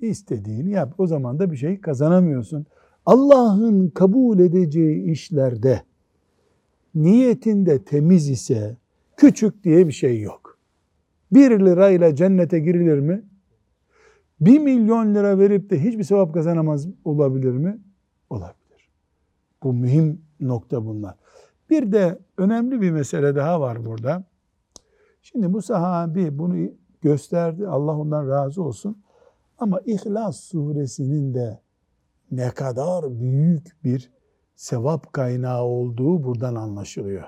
istediğini 0.00 0.70
yap. 0.70 0.94
O 0.98 1.06
zaman 1.06 1.38
da 1.38 1.50
bir 1.50 1.56
şey 1.56 1.80
kazanamıyorsun. 1.80 2.66
Allah'ın 3.06 3.88
kabul 3.88 4.38
edeceği 4.38 5.10
işlerde 5.10 5.82
niyetinde 6.94 7.84
temiz 7.84 8.30
ise 8.30 8.76
küçük 9.16 9.64
diye 9.64 9.86
bir 9.86 9.92
şey 9.92 10.20
yok. 10.20 10.58
Bir 11.32 11.50
lirayla 11.50 12.14
cennete 12.14 12.58
girilir 12.58 12.98
mi? 12.98 13.22
Bir 14.40 14.58
milyon 14.58 15.14
lira 15.14 15.38
verip 15.38 15.70
de 15.70 15.84
hiçbir 15.84 16.04
sevap 16.04 16.34
kazanamaz 16.34 16.88
olabilir 17.04 17.52
mi? 17.52 17.80
Olabilir. 18.30 18.90
Bu 19.62 19.72
mühim 19.72 20.22
nokta 20.40 20.86
bunlar. 20.86 21.14
Bir 21.70 21.92
de 21.92 22.18
önemli 22.38 22.80
bir 22.80 22.90
mesele 22.90 23.36
daha 23.36 23.60
var 23.60 23.86
burada. 23.86 24.24
Şimdi 25.22 25.52
bu 25.52 25.62
sahabi 25.62 26.38
bunu 26.38 26.70
gösterdi. 27.02 27.68
Allah 27.68 27.98
ondan 27.98 28.28
razı 28.28 28.62
olsun. 28.62 29.02
Ama 29.58 29.80
İhlas 29.80 30.40
suresinin 30.40 31.34
de 31.34 31.60
ne 32.30 32.50
kadar 32.50 33.20
büyük 33.20 33.84
bir 33.84 34.10
sevap 34.56 35.12
kaynağı 35.12 35.62
olduğu 35.62 36.24
buradan 36.24 36.54
anlaşılıyor. 36.54 37.24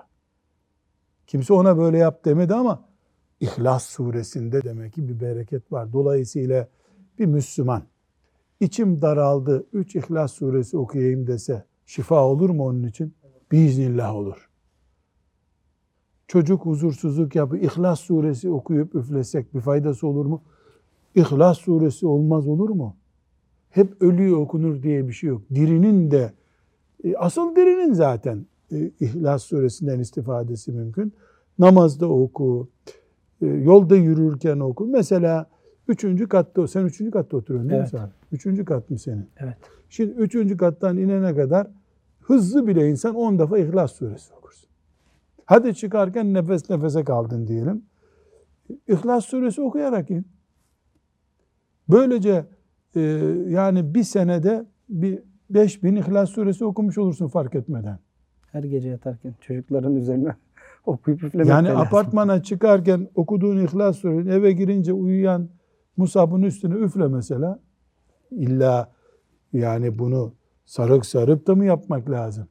Kimse 1.26 1.52
ona 1.52 1.78
böyle 1.78 1.98
yap 1.98 2.24
demedi 2.24 2.54
ama 2.54 2.84
İhlas 3.40 3.86
suresinde 3.86 4.62
demek 4.62 4.92
ki 4.92 5.08
bir 5.08 5.20
bereket 5.20 5.72
var. 5.72 5.92
Dolayısıyla 5.92 6.68
bir 7.18 7.26
Müslüman 7.26 7.82
içim 8.60 9.02
daraldı, 9.02 9.66
üç 9.72 9.96
İhlas 9.96 10.32
suresi 10.32 10.78
okuyayım 10.78 11.26
dese 11.26 11.64
şifa 11.86 12.24
olur 12.24 12.50
mu 12.50 12.66
onun 12.66 12.82
için? 12.82 13.14
Biiznillah 13.52 14.14
olur. 14.14 14.50
Çocuk 16.28 16.66
huzursuzluk 16.66 17.34
yapıp 17.34 17.62
İhlas 17.62 18.00
suresi 18.00 18.50
okuyup 18.50 18.94
üflesek 18.94 19.54
bir 19.54 19.60
faydası 19.60 20.06
olur 20.06 20.26
mu? 20.26 20.42
İhlas 21.14 21.58
suresi 21.58 22.06
olmaz 22.06 22.48
olur 22.48 22.70
mu? 22.70 22.96
Hep 23.70 24.02
ölüyü 24.02 24.34
okunur 24.34 24.82
diye 24.82 25.08
bir 25.08 25.12
şey 25.12 25.30
yok. 25.30 25.42
Dirinin 25.54 26.10
de 26.10 26.32
e, 27.04 27.16
asıl 27.16 27.56
dirinin 27.56 27.92
zaten 27.92 28.46
e, 28.72 28.90
İhlas 29.00 29.42
suresinden 29.42 30.00
istifadesi 30.00 30.72
mümkün. 30.72 31.12
Namazda 31.58 32.08
oku, 32.08 32.68
e, 33.42 33.46
yolda 33.46 33.96
yürürken 33.96 34.60
oku. 34.60 34.86
Mesela 34.86 35.46
üçüncü 35.88 36.28
katta, 36.28 36.68
sen 36.68 36.84
üçüncü 36.84 37.10
katta 37.10 37.36
oturuyorsun 37.36 37.70
değil 37.70 37.80
Evet. 37.80 37.92
mi 37.92 37.98
sen? 37.98 38.10
Üçüncü 38.32 38.64
kat 38.64 38.90
mı 38.90 38.98
senin? 38.98 39.28
Evet. 39.36 39.56
Şimdi 39.90 40.12
üçüncü 40.12 40.56
kattan 40.56 40.96
inene 40.96 41.34
kadar 41.34 41.66
hızlı 42.20 42.66
bile 42.66 42.88
insan 42.90 43.14
10 43.14 43.38
defa 43.38 43.58
İhlas 43.58 43.92
suresi 43.92 44.34
okursun. 44.34 44.68
Hadi 45.44 45.74
çıkarken 45.74 46.34
nefes 46.34 46.70
nefese 46.70 47.04
kaldın 47.04 47.46
diyelim. 47.46 47.82
İhlas 48.88 49.24
suresi 49.24 49.60
okuyarak 49.62 50.10
in. 50.10 50.26
Böylece 51.88 52.44
e, 52.96 53.00
yani 53.48 53.94
bir 53.94 54.02
senede 54.02 54.64
bir 54.88 55.18
5000 55.50 55.96
İhlas 55.96 56.30
suresi 56.30 56.64
okumuş 56.64 56.98
olursun 56.98 57.28
fark 57.28 57.54
etmeden. 57.54 57.98
Her 58.52 58.64
gece 58.64 58.88
yatarken 58.88 59.34
çocukların 59.40 59.96
üzerine 59.96 60.36
okuyup 60.86 61.22
üflemek 61.22 61.48
Yani 61.48 61.68
lazım. 61.68 61.80
apartmana 61.80 62.42
çıkarken 62.42 63.08
okuduğun 63.14 63.56
İhlas 63.56 63.96
suresi 63.98 64.30
eve 64.30 64.52
girince 64.52 64.92
uyuyan 64.92 65.48
Musab'ın 65.96 66.42
üstüne 66.42 66.74
üfle 66.74 67.08
mesela. 67.08 67.60
İlla 68.30 68.92
yani 69.52 69.98
bunu 69.98 70.32
sarık 70.66 71.06
sarıp 71.06 71.46
da 71.46 71.54
mı 71.54 71.64
yapmak 71.64 72.10
lazım? 72.10 72.48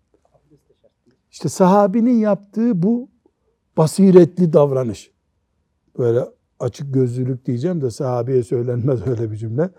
İşte 1.32 1.50
sahabinin 1.50 2.20
yaptığı 2.20 2.84
bu 2.84 3.10
basiretli 3.78 4.54
davranış. 4.54 5.12
Böyle 5.98 6.20
açık 6.60 6.94
gözlülük 6.94 7.46
diyeceğim 7.46 7.82
de 7.82 7.92
sahabeye 7.92 8.44
söylenmez 8.44 9.08
öyle 9.08 9.32
bir 9.32 9.38
cümle. 9.38 9.70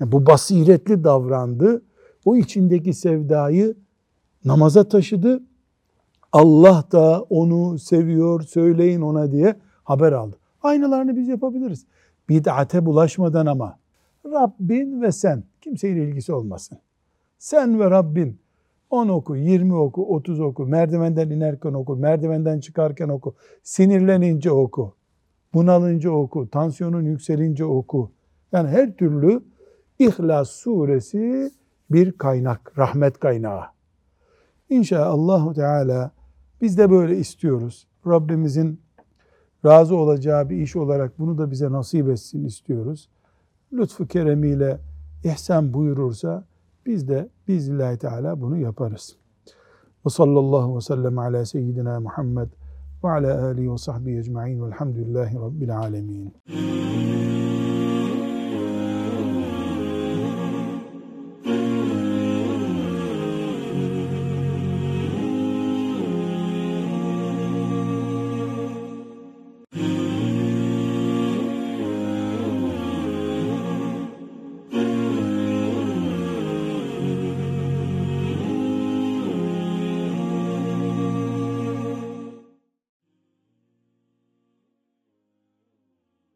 Yani 0.00 0.12
bu 0.12 0.26
basiretli 0.26 1.04
davrandı. 1.04 1.82
O 2.24 2.36
içindeki 2.36 2.94
sevdayı 2.94 3.76
namaza 4.44 4.88
taşıdı. 4.88 5.42
Allah 6.32 6.84
da 6.92 7.22
onu 7.22 7.78
seviyor, 7.78 8.42
söyleyin 8.42 9.00
ona 9.00 9.32
diye 9.32 9.56
haber 9.84 10.12
aldı. 10.12 10.36
Aynılarını 10.62 11.16
biz 11.16 11.28
yapabiliriz. 11.28 11.86
Bid'ate 12.28 12.86
bulaşmadan 12.86 13.46
ama 13.46 13.78
Rabbin 14.26 15.02
ve 15.02 15.12
sen, 15.12 15.44
kimseyle 15.60 16.08
ilgisi 16.08 16.32
olmasın. 16.32 16.78
Sen 17.38 17.80
ve 17.80 17.90
Rabbin 17.90 18.38
10 18.90 19.08
oku, 19.08 19.36
20 19.36 19.74
oku, 19.74 20.02
30 20.14 20.40
oku, 20.40 20.66
merdivenden 20.66 21.30
inerken 21.30 21.72
oku, 21.72 21.96
merdivenden 21.96 22.60
çıkarken 22.60 23.08
oku, 23.08 23.34
sinirlenince 23.62 24.50
oku, 24.50 24.94
bunalınca 25.54 26.10
oku, 26.10 26.50
tansiyonun 26.50 27.02
yükselince 27.02 27.64
oku. 27.64 28.12
Yani 28.52 28.68
her 28.68 28.96
türlü 28.96 29.42
İhlas 29.98 30.50
suresi 30.50 31.50
bir 31.90 32.12
kaynak, 32.12 32.78
rahmet 32.78 33.18
kaynağı. 33.18 33.62
İnşallah 34.70 35.54
Teala 35.54 36.10
biz 36.60 36.78
de 36.78 36.90
böyle 36.90 37.16
istiyoruz. 37.16 37.86
Rabbimizin 38.06 38.80
razı 39.64 39.96
olacağı 39.96 40.50
bir 40.50 40.56
iş 40.56 40.76
olarak 40.76 41.18
bunu 41.18 41.38
da 41.38 41.50
bize 41.50 41.72
nasip 41.72 42.08
etsin 42.08 42.44
istiyoruz. 42.44 43.08
Lütfu 43.72 44.06
keremiyle 44.06 44.80
ihsan 45.24 45.74
buyurursa 45.74 46.44
biz 46.86 47.08
de 47.08 47.28
biiznillahü 47.48 47.98
teala 47.98 48.40
bunu 48.40 48.56
yaparız. 48.56 49.16
Ve 50.06 50.10
sallallahu 50.10 50.76
ve 50.76 50.80
sellem 50.80 51.18
ala 51.18 51.44
seyyidina 51.44 52.00
Muhammed 52.00 52.48
ve 53.04 53.10
ala 53.10 53.44
alihi 53.46 53.72
ve 53.72 53.78
sahbihi 53.78 54.18
ecma'in 54.18 54.62
velhamdülillahi 54.62 55.36
rabbil 55.36 55.78
alemin. 55.78 56.34